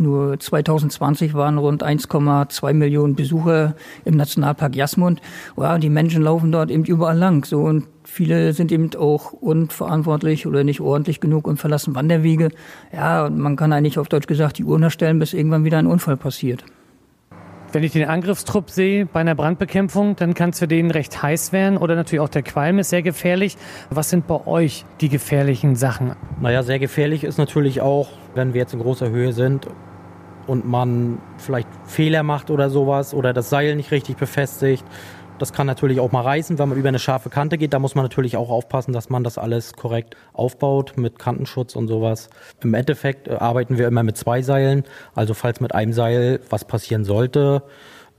nur 0.00 0.38
2020 0.38 1.34
waren 1.34 1.58
rund 1.58 1.84
1,2 1.84 2.72
Millionen 2.72 3.14
Besucher 3.14 3.74
im 4.04 4.16
Nationalpark 4.16 4.74
Jasmund. 4.76 5.20
Ja, 5.56 5.78
die 5.78 5.90
Menschen 5.90 6.22
laufen 6.22 6.52
dort 6.52 6.70
eben 6.70 6.84
überall 6.84 7.16
lang. 7.16 7.44
So 7.44 7.62
und 7.62 7.86
viele 8.04 8.52
sind 8.52 8.72
eben 8.72 8.90
auch 8.96 9.32
unverantwortlich 9.32 10.46
oder 10.46 10.64
nicht 10.64 10.80
ordentlich 10.80 11.20
genug 11.20 11.46
und 11.46 11.58
verlassen 11.58 11.94
Wanderwege. 11.94 12.50
Ja, 12.92 13.28
man 13.30 13.56
kann 13.56 13.72
eigentlich 13.72 13.98
auf 13.98 14.08
Deutsch 14.08 14.26
gesagt 14.26 14.58
die 14.58 14.64
Uhr 14.64 14.78
nachstellen, 14.78 15.18
bis 15.18 15.34
irgendwann 15.34 15.64
wieder 15.64 15.78
ein 15.78 15.86
Unfall 15.86 16.16
passiert. 16.16 16.64
Wenn 17.70 17.82
ich 17.82 17.92
den 17.92 18.08
Angriffstrupp 18.08 18.70
sehe 18.70 19.04
bei 19.04 19.20
einer 19.20 19.34
Brandbekämpfung, 19.34 20.16
dann 20.16 20.32
kann 20.32 20.50
es 20.50 20.58
für 20.58 20.66
den 20.66 20.90
recht 20.90 21.22
heiß 21.22 21.52
werden 21.52 21.76
oder 21.76 21.96
natürlich 21.96 22.20
auch 22.20 22.30
der 22.30 22.42
Qualm 22.42 22.78
ist 22.78 22.88
sehr 22.88 23.02
gefährlich. 23.02 23.58
Was 23.90 24.08
sind 24.08 24.26
bei 24.26 24.46
euch 24.46 24.86
die 25.02 25.10
gefährlichen 25.10 25.76
Sachen? 25.76 26.12
Naja, 26.40 26.62
sehr 26.62 26.78
gefährlich 26.78 27.24
ist 27.24 27.36
natürlich 27.36 27.82
auch, 27.82 28.08
wenn 28.34 28.54
wir 28.54 28.62
jetzt 28.62 28.72
in 28.72 28.80
großer 28.80 29.10
Höhe 29.10 29.34
sind 29.34 29.68
und 30.48 30.66
man 30.66 31.18
vielleicht 31.36 31.68
Fehler 31.84 32.22
macht 32.22 32.50
oder 32.50 32.70
sowas 32.70 33.14
oder 33.14 33.32
das 33.32 33.50
Seil 33.50 33.76
nicht 33.76 33.90
richtig 33.90 34.16
befestigt. 34.16 34.84
Das 35.38 35.52
kann 35.52 35.68
natürlich 35.68 36.00
auch 36.00 36.10
mal 36.10 36.22
reißen, 36.22 36.58
wenn 36.58 36.68
man 36.68 36.78
über 36.78 36.88
eine 36.88 36.98
scharfe 36.98 37.30
Kante 37.30 37.58
geht. 37.58 37.72
Da 37.72 37.78
muss 37.78 37.94
man 37.94 38.04
natürlich 38.04 38.36
auch 38.36 38.50
aufpassen, 38.50 38.92
dass 38.92 39.08
man 39.08 39.22
das 39.22 39.38
alles 39.38 39.74
korrekt 39.74 40.16
aufbaut 40.32 40.94
mit 40.96 41.18
Kantenschutz 41.18 41.76
und 41.76 41.86
sowas. 41.86 42.28
Im 42.62 42.74
Endeffekt 42.74 43.28
äh, 43.28 43.34
arbeiten 43.34 43.78
wir 43.78 43.86
immer 43.86 44.02
mit 44.02 44.16
zwei 44.16 44.42
Seilen. 44.42 44.82
Also 45.14 45.34
falls 45.34 45.60
mit 45.60 45.74
einem 45.74 45.92
Seil 45.92 46.40
was 46.50 46.64
passieren 46.64 47.04
sollte, 47.04 47.62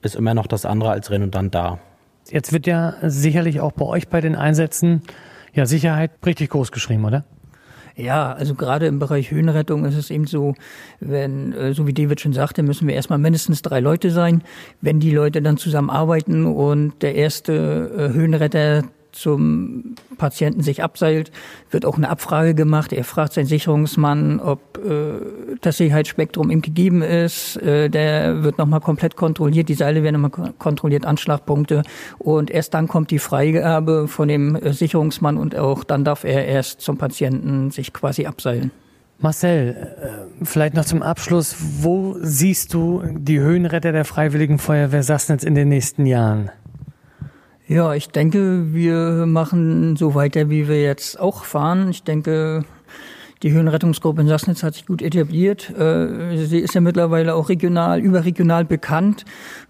ist 0.02 0.16
immer 0.16 0.34
noch 0.34 0.48
das 0.48 0.66
andere 0.66 0.92
als 0.92 1.12
redundant 1.12 1.54
da. 1.54 1.80
Jetzt 2.30 2.54
wird 2.54 2.68
ja 2.68 2.96
sicherlich 3.02 3.60
auch 3.60 3.74
bei 3.74 3.86
euch 3.86 4.08
bei 4.08 4.22
den 4.22 4.36
Einsätzen 4.36 5.02
ja 5.54 5.66
Sicherheit 5.66 6.12
richtig 6.26 6.52
groß 6.52 6.72
geschrieben, 6.72 7.04
oder? 7.04 7.26
Ja, 8.00 8.32
also 8.32 8.56
gerade 8.56 8.88
im 8.88 8.98
Bereich 8.98 9.30
Höhenrettung 9.30 9.84
ist 9.84 9.98
es 9.98 10.10
eben 10.10 10.26
so, 10.26 10.56
wenn, 11.02 11.52
äh, 11.52 11.74
so 11.74 11.86
wie 11.86 11.94
David 11.94 12.22
schon 12.22 12.32
sagte, 12.32 12.64
müssen 12.64 12.88
wir 12.88 12.96
erstmal 12.96 13.20
mindestens 13.20 13.62
drei 13.62 13.82
Leute 13.82 14.10
sein. 14.10 14.42
Wenn 14.80 15.02
die 15.02 15.12
Leute 15.12 15.42
dann 15.42 15.58
zusammenarbeiten 15.58 16.46
und 16.46 16.94
der 17.02 17.16
erste 17.16 17.54
äh, 17.54 18.14
Höhenretter 18.14 18.84
zum 19.12 19.96
Patienten 20.18 20.62
sich 20.62 20.84
abseilt, 20.84 21.32
wird 21.72 21.86
auch 21.86 21.98
eine 21.98 22.10
Abfrage 22.10 22.54
gemacht. 22.54 22.94
Er 22.94 23.04
fragt 23.04 23.34
seinen 23.34 23.46
Sicherungsmann, 23.46 24.40
ob 24.40 24.78
äh, 24.78 25.58
das 25.62 25.78
Sicherheitsspektrum 25.78 26.52
ihm 26.52 26.62
gegeben 26.62 27.02
ist. 27.02 27.58
Äh, 27.58 27.90
der 27.90 28.44
wird 28.44 28.58
nochmal 28.58 28.82
komplett 28.82 29.16
kontrolliert. 29.16 29.70
Die 29.70 29.74
Seile 29.74 30.04
werden 30.04 30.22
nochmal 30.22 30.54
kontrolliert, 30.58 31.06
Anschlagpunkte. 31.06 31.84
Und 32.18 32.50
erst 32.52 32.74
dann 32.74 32.88
kommt 32.88 33.12
die 33.12 33.20
Freigabe 33.20 34.08
von 34.08 34.28
dem 34.28 34.56
äh, 34.56 34.74
Sicherungsmann 34.74 35.38
und 35.38 35.56
auch 35.56 35.84
dann 35.84 36.04
darf 36.04 36.24
er 36.24 36.46
erst 36.46 36.82
zum 36.82 36.98
Patienten 36.98 37.72
sich 37.72 37.94
quasi 37.94 38.26
abseilen. 38.26 38.72
Marcel, 39.22 39.76
äh, 40.02 40.46
vielleicht 40.46 40.76
noch 40.76 40.86
zum 40.86 41.02
Abschluss. 41.02 41.56
Wo 41.82 42.16
siehst 42.22 42.74
du 42.74 43.04
die 43.12 43.40
Höhenretter 43.40 43.92
der 43.92 44.06
Freiwilligen 44.06 44.60
Feuerwehr 44.60 45.04
Sassnitz 45.04 45.44
in 45.44 45.56
den 45.56 45.68
nächsten 45.68 46.06
Jahren? 46.06 46.52
Ja, 47.70 47.94
ich 47.94 48.10
denke, 48.10 48.74
wir 48.74 49.28
machen 49.28 49.96
so 49.96 50.16
weiter, 50.16 50.50
wie 50.50 50.68
wir 50.68 50.82
jetzt 50.82 51.20
auch 51.20 51.44
fahren. 51.44 51.92
Ich 51.92 52.02
denke, 52.02 52.66
die 53.44 53.52
Höhenrettungsgruppe 53.52 54.22
in 54.22 54.28
Sassnitz 54.28 54.64
hat 54.64 54.74
sich 54.74 54.88
gut 54.88 55.04
etabliert. 55.04 55.70
Äh, 55.78 56.36
sie 56.48 56.58
ist 56.58 56.74
ja 56.74 56.82
mittlerweile 56.82 57.36
auch 57.36 57.48
regional, 57.48 58.00
überregional 58.00 58.66
bekannt. 58.66 59.24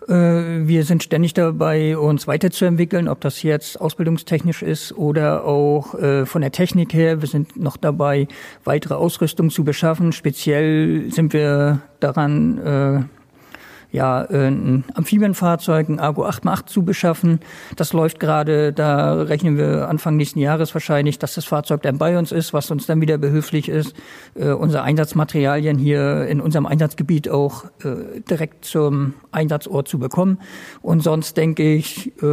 Äh, 0.08 0.14
wir 0.14 0.86
sind 0.86 1.04
ständig 1.04 1.34
dabei, 1.34 1.98
uns 1.98 2.26
weiterzuentwickeln, 2.26 3.10
ob 3.10 3.20
das 3.20 3.44
jetzt 3.44 3.82
ausbildungstechnisch 3.82 4.62
ist 4.62 4.94
oder 4.94 5.44
auch 5.44 5.94
äh, 5.96 6.26
von 6.26 6.42
der 6.42 6.54
Technik 6.54 6.94
her. 6.94 7.20
Wir 7.20 7.28
sind 7.28 7.58
noch 7.58 7.76
dabei, 7.76 8.30
weitere 8.64 8.94
Ausrüstung 8.94 9.50
zu 9.50 9.66
beschaffen. 9.66 10.14
Speziell 10.14 11.12
sind 11.12 11.34
wir 11.34 11.82
daran 12.00 13.10
ja, 13.92 14.24
äh, 14.24 14.48
ein 14.48 14.84
Amphibienfahrzeug, 14.94 15.90
ein 15.90 16.00
Argo 16.00 16.26
8x8 16.26 16.68
zu 16.68 16.84
beschaffen. 16.84 17.40
Das 17.76 17.94
läuft 17.94 18.20
gerade, 18.20 18.72
da 18.72 19.14
rechnen 19.14 19.58
wir 19.58 19.90
Anfang 19.90 20.16
nächsten 20.16 20.40
Jahres 20.40 20.74
wahrscheinlich, 20.74 21.18
dass 21.18 21.34
das 21.34 21.46
Fahrzeug 21.46 21.82
dann 21.82 21.98
bei 21.98 22.18
uns 22.18 22.32
ist, 22.32 22.54
was 22.54 22.70
uns 22.70 22.86
dann 22.86 23.02
wieder 23.02 23.18
behilflich 23.18 23.68
ist, 23.68 23.96
äh, 24.36 24.50
unsere 24.50 24.84
Einsatzmaterialien 24.84 25.80
hier 25.80 26.28
in 26.28 26.40
unserem 26.40 26.68
Einsatzgebiet 26.68 27.30
auch 27.30 27.66
äh, 27.84 28.22
direkt 28.30 28.66
zum 28.66 29.14
Einsatzort 29.32 29.88
zu 29.88 29.98
bekommen. 29.98 30.40
Und 30.82 31.02
sonst 31.02 31.36
denke 31.38 31.74
ich, 31.74 32.12
äh, 32.22 32.26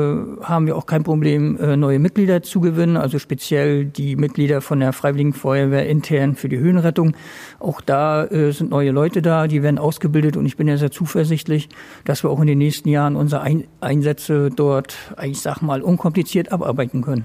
haben 0.42 0.66
wir 0.66 0.77
auch 0.77 0.87
kein 0.87 1.05
Problem, 1.05 1.59
äh, 1.59 1.77
neue 1.77 1.99
Mitglieder 1.99 2.42
zu 2.42 2.61
gewinnen, 2.61 2.99
also 2.99 3.19
speziell 3.19 3.87
die 3.87 4.16
Mitglieder 4.16 4.61
von 4.61 4.81
der 4.81 4.92
Freiwilligen 4.92 5.33
Feuerwehr 5.33 5.88
intern 5.88 6.35
für 6.35 6.51
die 6.51 6.59
Höhenrettung. 6.59 7.16
Auch 7.61 7.81
da 7.81 8.25
äh, 8.25 8.53
sind 8.53 8.71
neue 8.71 8.90
Leute 8.90 9.23
da, 9.23 9.47
die 9.47 9.62
werden 9.62 9.79
ausgebildet 9.79 10.37
und 10.37 10.45
ich 10.45 10.57
bin 10.57 10.69
ja 10.69 10.77
sehr 10.77 10.90
zuversichtlich, 10.90 11.45
zuversichtlich, 11.46 11.68
dass 12.04 12.22
wir 12.22 12.30
auch 12.30 12.40
in 12.40 12.46
den 12.46 12.59
nächsten 12.59 12.88
Jahren 12.88 13.16
unsere 13.16 13.44
Einsätze 13.80 14.50
dort, 14.54 14.96
ich 15.22 15.40
sag 15.40 15.62
mal, 15.62 15.82
unkompliziert 15.82 16.52
abarbeiten 16.52 17.02
können. 17.02 17.24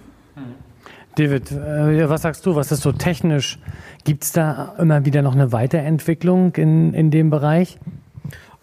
David, 1.15 1.51
äh, 1.51 2.09
was 2.09 2.21
sagst 2.21 2.45
du, 2.45 2.55
was 2.55 2.71
ist 2.71 2.83
so 2.83 2.93
technisch? 2.93 3.59
Gibt 4.05 4.23
es 4.23 4.31
da 4.31 4.75
immer 4.79 5.03
wieder 5.03 5.21
noch 5.21 5.35
eine 5.35 5.51
Weiterentwicklung 5.51 6.55
in, 6.55 6.93
in 6.93 7.11
dem 7.11 7.29
Bereich? 7.29 7.77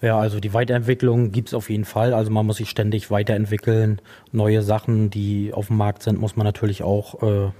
Ja, 0.01 0.18
also 0.18 0.40
die 0.40 0.55
Weiterentwicklung 0.55 1.31
gibt 1.31 1.49
es 1.49 1.55
auf 1.55 1.68
jeden 1.68 1.85
Fall. 1.85 2.14
Also 2.14 2.31
man 2.31 2.47
muss 2.47 2.57
sich 2.57 2.71
ständig 2.71 3.11
weiterentwickeln. 3.11 4.01
Neue 4.33 4.62
Sachen, 4.62 5.11
die 5.11 5.53
auf 5.53 5.66
dem 5.66 5.77
Markt 5.77 6.03
sind, 6.03 6.18
muss 6.18 6.37
man 6.37 6.47
natürlich 6.47 6.83
auch 6.83 7.23
äh, 7.23 7.51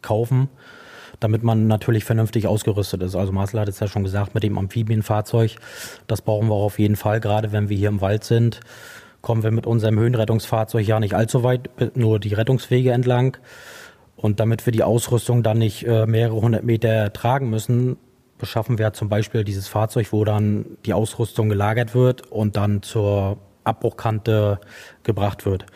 kaufen 0.00 0.48
damit 1.20 1.42
man 1.42 1.66
natürlich 1.66 2.04
vernünftig 2.04 2.46
ausgerüstet 2.46 3.02
ist. 3.02 3.14
Also 3.14 3.32
Marcel 3.32 3.60
hat 3.60 3.68
es 3.68 3.80
ja 3.80 3.88
schon 3.88 4.04
gesagt, 4.04 4.34
mit 4.34 4.42
dem 4.42 4.58
Amphibienfahrzeug, 4.58 5.56
das 6.06 6.22
brauchen 6.22 6.48
wir 6.48 6.54
auch 6.54 6.64
auf 6.64 6.78
jeden 6.78 6.96
Fall, 6.96 7.20
gerade 7.20 7.52
wenn 7.52 7.68
wir 7.68 7.76
hier 7.76 7.88
im 7.88 8.00
Wald 8.00 8.24
sind, 8.24 8.60
kommen 9.20 9.42
wir 9.42 9.50
mit 9.50 9.66
unserem 9.66 9.98
Höhenrettungsfahrzeug 9.98 10.86
ja 10.86 11.00
nicht 11.00 11.14
allzu 11.14 11.42
weit, 11.42 11.70
nur 11.96 12.20
die 12.20 12.34
Rettungswege 12.34 12.92
entlang. 12.92 13.38
Und 14.16 14.38
damit 14.38 14.64
wir 14.66 14.72
die 14.72 14.82
Ausrüstung 14.82 15.42
dann 15.42 15.58
nicht 15.58 15.86
äh, 15.86 16.06
mehrere 16.06 16.40
hundert 16.40 16.64
Meter 16.64 17.12
tragen 17.12 17.50
müssen, 17.50 17.96
beschaffen 18.38 18.78
wir 18.78 18.92
zum 18.92 19.08
Beispiel 19.08 19.44
dieses 19.44 19.68
Fahrzeug, 19.68 20.12
wo 20.12 20.24
dann 20.24 20.66
die 20.84 20.92
Ausrüstung 20.92 21.48
gelagert 21.48 21.94
wird 21.94 22.30
und 22.30 22.56
dann 22.56 22.82
zur 22.82 23.38
Abbruchkante 23.64 24.60
gebracht 25.02 25.46
wird. 25.46 25.66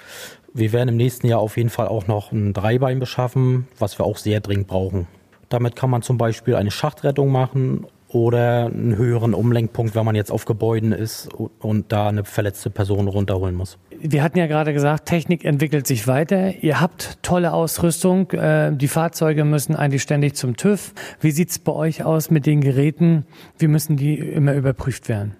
Wir 0.55 0.72
werden 0.72 0.90
im 0.90 0.96
nächsten 0.96 1.27
Jahr 1.27 1.40
auf 1.40 1.57
jeden 1.57 1.70
Fall 1.70 1.88
auch 1.88 2.07
noch 2.07 2.33
ein 2.33 2.53
Dreibein 2.53 3.01
beschaffen, 3.01 3.68
was 3.79 3.98
wir 3.98 4.07
auch 4.07 4.18
sehr 4.18 4.40
dringend 4.40 4.66
brauchen. 4.66 5.07
Damit 5.49 5.77
kann 5.77 5.91
man 5.91 6.03
zum 6.03 6.19
Beispiel 6.19 6.57
eine 6.57 6.71
Schachtrettung 6.71 7.31
machen 7.31 7.87
oder 8.09 8.67
einen 8.67 8.97
höheren 8.97 9.35
Umlenkpunkt, 9.35 9.95
wenn 9.95 10.05
man 10.05 10.15
jetzt 10.15 10.31
auf 10.31 10.45
Gebäuden 10.45 10.93
ist 10.93 11.29
und 11.59 11.93
da 11.93 12.09
eine 12.09 12.25
verletzte 12.25 12.71
Person 12.71 13.07
runterholen 13.07 13.55
muss. 13.55 13.79
Wir 14.01 14.23
hatten 14.23 14.39
ja 14.39 14.47
gerade 14.47 14.73
gesagt, 14.73 15.07
Technik 15.07 15.45
entwickelt 15.45 15.87
sich 15.87 16.07
weiter. 16.07 16.55
Ihr 16.63 16.81
habt 16.81 17.19
tolle 17.23 17.53
Ausrüstung. 17.53 18.31
Äh, 18.31 18.75
die 18.75 18.89
Fahrzeuge 18.89 19.45
müssen 19.45 19.75
eigentlich 19.75 20.03
ständig 20.03 20.37
zum 20.37 20.57
TÜV. 20.57 20.95
Wie 21.21 21.33
sieht 21.33 21.51
es 21.51 21.59
bei 21.59 21.73
euch 21.73 22.05
aus 22.05 22.31
mit 22.31 22.47
den 22.47 22.61
Geräten? 22.61 23.27
Wie 23.59 23.67
müssen 23.67 23.97
die 23.97 24.19
immer 24.19 24.55
überprüft 24.55 25.09
werden? 25.09 25.35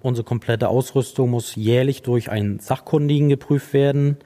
Unsere 0.00 0.24
komplette 0.24 0.68
Ausrüstung 0.68 1.30
muss 1.30 1.54
jährlich 1.54 2.02
durch 2.02 2.30
einen 2.30 2.58
Sachkundigen 2.58 3.28
geprüft 3.28 3.72
werden. 3.72 4.16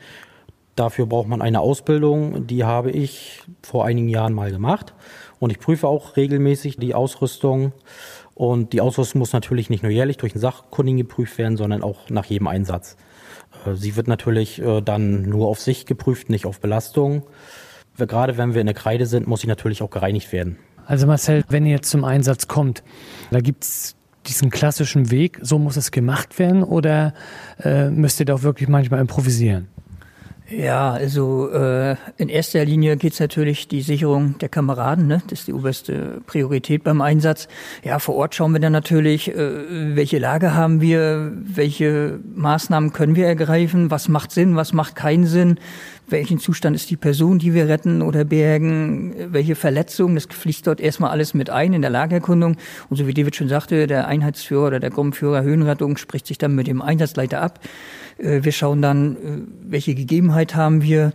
Dafür 0.76 1.06
braucht 1.06 1.26
man 1.26 1.42
eine 1.42 1.60
Ausbildung. 1.60 2.46
Die 2.46 2.64
habe 2.64 2.90
ich 2.90 3.42
vor 3.62 3.86
einigen 3.86 4.08
Jahren 4.08 4.34
mal 4.34 4.50
gemacht. 4.50 4.94
Und 5.38 5.50
ich 5.50 5.58
prüfe 5.58 5.88
auch 5.88 6.16
regelmäßig 6.16 6.76
die 6.76 6.94
Ausrüstung. 6.94 7.72
Und 8.34 8.74
die 8.74 8.82
Ausrüstung 8.82 9.18
muss 9.20 9.32
natürlich 9.32 9.70
nicht 9.70 9.82
nur 9.82 9.90
jährlich 9.90 10.18
durch 10.18 10.34
einen 10.34 10.42
Sachkundigen 10.42 10.98
geprüft 10.98 11.38
werden, 11.38 11.56
sondern 11.56 11.82
auch 11.82 12.10
nach 12.10 12.26
jedem 12.26 12.46
Einsatz. 12.46 12.96
Äh, 13.64 13.74
sie 13.74 13.96
wird 13.96 14.06
natürlich 14.08 14.60
äh, 14.60 14.82
dann 14.82 15.22
nur 15.22 15.48
auf 15.48 15.60
sich 15.60 15.86
geprüft, 15.86 16.28
nicht 16.28 16.44
auf 16.44 16.60
Belastung. 16.60 17.22
Gerade 17.96 18.36
wenn 18.36 18.52
wir 18.52 18.60
in 18.60 18.66
der 18.66 18.74
Kreide 18.74 19.06
sind, 19.06 19.26
muss 19.26 19.40
sie 19.40 19.46
natürlich 19.46 19.82
auch 19.82 19.88
gereinigt 19.88 20.30
werden. 20.32 20.58
Also 20.84 21.06
Marcel, 21.06 21.44
wenn 21.48 21.64
ihr 21.64 21.72
jetzt 21.72 21.90
zum 21.90 22.04
Einsatz 22.04 22.46
kommt, 22.46 22.82
da 23.30 23.40
gibt 23.40 23.64
es 23.64 23.96
diesen 24.26 24.50
klassischen 24.50 25.10
Weg, 25.10 25.38
so 25.40 25.58
muss 25.58 25.76
es 25.76 25.90
gemacht 25.90 26.38
werden 26.38 26.62
oder 26.62 27.14
äh, 27.62 27.88
müsst 27.88 28.20
ihr 28.20 28.26
da 28.26 28.42
wirklich 28.42 28.68
manchmal 28.68 29.00
improvisieren? 29.00 29.68
Ja, 30.48 30.92
also 30.92 31.50
äh, 31.50 31.96
in 32.18 32.28
erster 32.28 32.64
Linie 32.64 32.96
geht's 32.96 33.18
natürlich 33.18 33.66
die 33.66 33.82
Sicherung 33.82 34.38
der 34.38 34.48
Kameraden, 34.48 35.08
ne? 35.08 35.20
das 35.28 35.40
ist 35.40 35.48
die 35.48 35.52
oberste 35.52 36.20
Priorität 36.26 36.84
beim 36.84 37.00
Einsatz. 37.00 37.48
Ja, 37.82 37.98
vor 37.98 38.14
Ort 38.14 38.36
schauen 38.36 38.52
wir 38.52 38.60
dann 38.60 38.72
natürlich, 38.72 39.28
äh, 39.28 39.96
welche 39.96 40.18
Lage 40.18 40.54
haben 40.54 40.80
wir, 40.80 41.32
welche 41.34 42.20
Maßnahmen 42.36 42.92
können 42.92 43.16
wir 43.16 43.26
ergreifen, 43.26 43.90
was 43.90 44.08
macht 44.08 44.30
Sinn, 44.30 44.54
was 44.54 44.72
macht 44.72 44.94
keinen 44.94 45.26
Sinn, 45.26 45.58
welchen 46.08 46.38
Zustand 46.38 46.76
ist 46.76 46.90
die 46.90 46.96
Person, 46.96 47.38
die 47.38 47.54
wir 47.54 47.68
retten 47.68 48.02
oder 48.02 48.24
bergen, 48.24 49.14
welche 49.32 49.54
Verletzungen, 49.54 50.14
das 50.14 50.26
fließt 50.30 50.66
dort 50.66 50.80
erstmal 50.80 51.10
alles 51.10 51.34
mit 51.34 51.50
ein 51.50 51.72
in 51.72 51.82
der 51.82 51.90
Lagerkundung. 51.90 52.56
Und 52.88 52.96
so 52.96 53.06
wie 53.06 53.14
David 53.14 53.36
schon 53.36 53.48
sagte, 53.48 53.86
der 53.86 54.06
Einheitsführer 54.06 54.68
oder 54.68 54.80
der 54.80 54.90
Gruppenführer 54.90 55.42
Höhenrettung 55.42 55.96
spricht 55.96 56.26
sich 56.26 56.38
dann 56.38 56.54
mit 56.54 56.66
dem 56.66 56.82
Einsatzleiter 56.82 57.40
ab. 57.40 57.60
Äh, 58.18 58.40
wir 58.42 58.52
schauen 58.52 58.82
dann, 58.82 59.16
äh, 59.16 59.18
welche 59.68 59.94
Gegebenheit 59.94 60.54
haben 60.54 60.82
wir, 60.82 61.12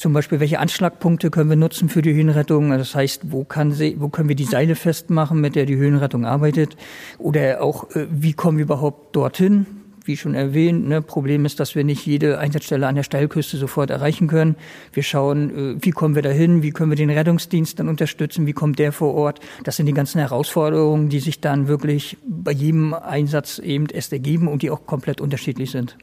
zum 0.00 0.14
Beispiel, 0.14 0.40
welche 0.40 0.60
Anschlagpunkte 0.60 1.30
können 1.30 1.50
wir 1.50 1.56
nutzen 1.56 1.90
für 1.90 2.00
die 2.00 2.14
Höhenrettung? 2.14 2.70
Das 2.70 2.94
heißt, 2.94 3.30
wo, 3.32 3.44
kann 3.44 3.72
sie, 3.72 3.96
wo 3.98 4.08
können 4.08 4.30
wir 4.30 4.36
die 4.36 4.44
Seile 4.44 4.74
festmachen, 4.74 5.42
mit 5.42 5.56
der 5.56 5.66
die 5.66 5.76
Höhenrettung 5.76 6.24
arbeitet? 6.24 6.76
Oder 7.18 7.62
auch, 7.62 7.90
äh, 7.94 8.06
wie 8.10 8.32
kommen 8.32 8.56
wir 8.56 8.64
überhaupt 8.64 9.14
dorthin? 9.14 9.66
Wie 10.04 10.16
schon 10.16 10.34
erwähnt, 10.34 10.88
ne, 10.88 11.02
Problem 11.02 11.44
ist, 11.44 11.60
dass 11.60 11.74
wir 11.74 11.84
nicht 11.84 12.06
jede 12.06 12.38
Einsatzstelle 12.38 12.86
an 12.86 12.94
der 12.94 13.02
Steilküste 13.02 13.56
sofort 13.56 13.90
erreichen 13.90 14.28
können. 14.28 14.56
Wir 14.92 15.02
schauen, 15.02 15.78
wie 15.82 15.90
kommen 15.90 16.14
wir 16.14 16.22
dahin? 16.22 16.62
Wie 16.62 16.70
können 16.70 16.90
wir 16.90 16.96
den 16.96 17.10
Rettungsdienst 17.10 17.78
dann 17.78 17.88
unterstützen? 17.88 18.46
Wie 18.46 18.52
kommt 18.52 18.78
der 18.78 18.92
vor 18.92 19.14
Ort? 19.14 19.40
Das 19.64 19.76
sind 19.76 19.86
die 19.86 19.92
ganzen 19.92 20.18
Herausforderungen, 20.18 21.08
die 21.10 21.20
sich 21.20 21.40
dann 21.40 21.68
wirklich 21.68 22.16
bei 22.26 22.52
jedem 22.52 22.94
Einsatz 22.94 23.58
eben 23.58 23.86
erst 23.86 24.12
ergeben 24.12 24.48
und 24.48 24.62
die 24.62 24.70
auch 24.70 24.86
komplett 24.86 25.20
unterschiedlich 25.20 25.70
sind. 25.70 25.96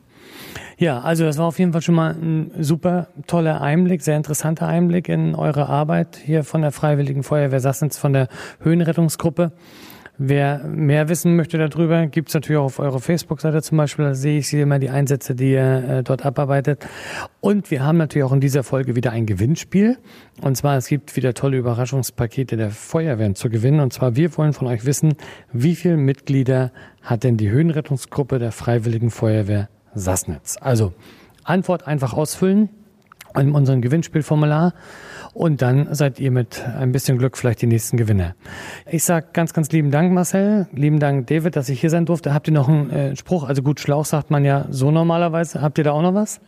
Ja, 0.78 1.00
also 1.00 1.24
das 1.24 1.38
war 1.38 1.46
auf 1.46 1.58
jeden 1.58 1.72
Fall 1.74 1.82
schon 1.82 1.96
mal 1.96 2.12
ein 2.12 2.52
super 2.60 3.08
toller 3.26 3.62
Einblick, 3.62 4.04
sehr 4.04 4.16
interessanter 4.16 4.68
Einblick 4.68 5.10
in 5.10 5.34
eure 5.34 5.68
Arbeit 5.68 6.18
hier 6.24 6.44
von 6.44 6.62
der 6.62 6.72
Freiwilligen 6.72 7.24
Feuerwehr 7.24 7.60
Sassnitz, 7.60 7.98
von 7.98 8.14
der 8.14 8.28
Höhenrettungsgruppe. 8.62 9.54
Wer 10.20 10.64
mehr 10.66 11.10
wissen 11.10 11.36
möchte 11.36 11.60
darüber, 11.60 12.08
gibt's 12.08 12.34
natürlich 12.34 12.58
auch 12.58 12.66
auf 12.66 12.80
eurer 12.80 13.00
Facebook-Seite 13.00 13.62
zum 13.62 13.78
Beispiel. 13.78 14.06
Da 14.06 14.16
sehe 14.16 14.40
ich 14.40 14.52
immer 14.52 14.80
die 14.80 14.90
Einsätze, 14.90 15.36
die 15.36 15.52
ihr 15.52 15.84
äh, 15.88 16.04
dort 16.04 16.26
abarbeitet. 16.26 16.88
Und 17.40 17.70
wir 17.70 17.84
haben 17.84 18.00
natürlich 18.00 18.24
auch 18.24 18.34
in 18.34 18.40
dieser 18.40 18.64
Folge 18.64 18.96
wieder 18.96 19.12
ein 19.12 19.28
Gewinnspiel. 19.28 19.98
Und 20.42 20.58
zwar, 20.58 20.76
es 20.76 20.88
gibt 20.88 21.16
wieder 21.16 21.36
tolle 21.36 21.58
Überraschungspakete 21.58 22.58
der 22.58 22.72
Feuerwehren 22.72 23.36
zu 23.36 23.50
gewinnen. 23.50 23.80
Und 23.80 23.94
zwar, 23.94 24.16
wir 24.16 24.36
wollen 24.38 24.54
von 24.54 24.68
euch 24.68 24.86
wissen, 24.86 25.14
wie 25.54 25.76
viele 25.76 25.98
Mitglieder 25.98 26.72
hat 27.04 27.24
denn 27.24 27.38
die 27.38 27.52
Höhenrettungsgruppe 27.52 28.40
der 28.40 28.52
Freiwilligen 28.52 29.12
Feuerwehr 29.12 29.70
Sassnitz. 29.94 30.58
Also 30.60 30.94
Antwort 31.44 31.86
einfach 31.86 32.14
ausfüllen 32.14 32.70
in 33.38 33.52
unserem 33.52 33.82
Gewinnspielformular 33.82 34.74
und 35.34 35.62
dann 35.62 35.94
seid 35.94 36.20
ihr 36.20 36.32
mit 36.32 36.64
ein 36.66 36.92
bisschen 36.92 37.18
Glück 37.18 37.38
vielleicht 37.38 37.62
die 37.62 37.68
nächsten 37.68 37.98
Gewinner. 37.98 38.36
Ich 38.90 39.04
sage 39.04 39.28
ganz, 39.34 39.54
ganz 39.54 39.72
lieben 39.72 39.92
Dank, 39.92 40.12
Marcel. 40.12 40.68
Lieben 40.72 41.00
Dank, 41.00 41.28
David, 41.28 41.56
dass 41.56 41.70
ich 41.70 41.80
hier 41.80 41.92
sein 41.92 42.06
durfte. 42.06 42.34
Habt 42.34 42.48
ihr 42.48 42.54
noch 42.54 42.68
einen 42.68 42.90
äh, 42.90 43.16
Spruch? 43.16 43.44
Also 43.48 43.62
gut, 43.62 43.80
Schlauch 43.80 44.06
sagt 44.06 44.32
man 44.32 44.46
ja 44.46 44.66
so 44.72 44.90
normalerweise. 44.90 45.62
Habt 45.62 45.78
ihr 45.78 45.84
da 45.84 45.92
auch 45.92 46.02
noch 46.02 46.16
was? 46.16 46.42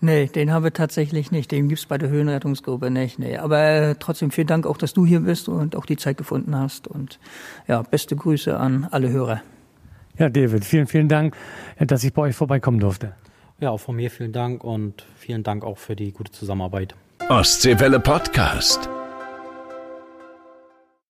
Nee, 0.00 0.26
den 0.26 0.52
haben 0.52 0.62
wir 0.64 0.72
tatsächlich 0.72 1.30
nicht. 1.30 1.52
Den 1.52 1.68
gibt's 1.68 1.86
bei 1.86 1.98
der 1.98 2.10
Höhenrettungsgruppe 2.10 2.90
nicht. 2.90 3.18
Nee. 3.18 3.38
Aber 3.38 3.58
äh, 3.58 3.94
trotzdem 3.98 4.30
vielen 4.30 4.46
Dank 4.48 4.66
auch, 4.66 4.76
dass 4.76 4.92
du 4.92 5.06
hier 5.06 5.20
bist 5.20 5.48
und 5.48 5.74
auch 5.76 5.86
die 5.86 5.96
Zeit 5.96 6.18
gefunden 6.18 6.54
hast. 6.56 6.86
Und 6.86 7.18
ja, 7.66 7.82
beste 7.82 8.16
Grüße 8.16 8.58
an 8.58 8.88
alle 8.90 9.10
Hörer. 9.10 9.40
Ja, 10.18 10.28
David, 10.28 10.64
vielen, 10.64 10.86
vielen 10.86 11.08
Dank, 11.08 11.36
dass 11.78 12.02
ich 12.02 12.12
bei 12.12 12.22
euch 12.22 12.34
vorbeikommen 12.34 12.80
durfte. 12.80 13.12
Ja, 13.58 13.70
auch 13.70 13.80
von 13.80 13.96
mir 13.96 14.10
vielen 14.10 14.32
Dank 14.32 14.62
und 14.62 15.04
vielen 15.16 15.42
Dank 15.42 15.64
auch 15.64 15.78
für 15.78 15.96
die 15.96 16.12
gute 16.12 16.32
Zusammenarbeit. 16.32 16.94
Ostseewelle 17.28 18.00
Podcast. 18.00 18.88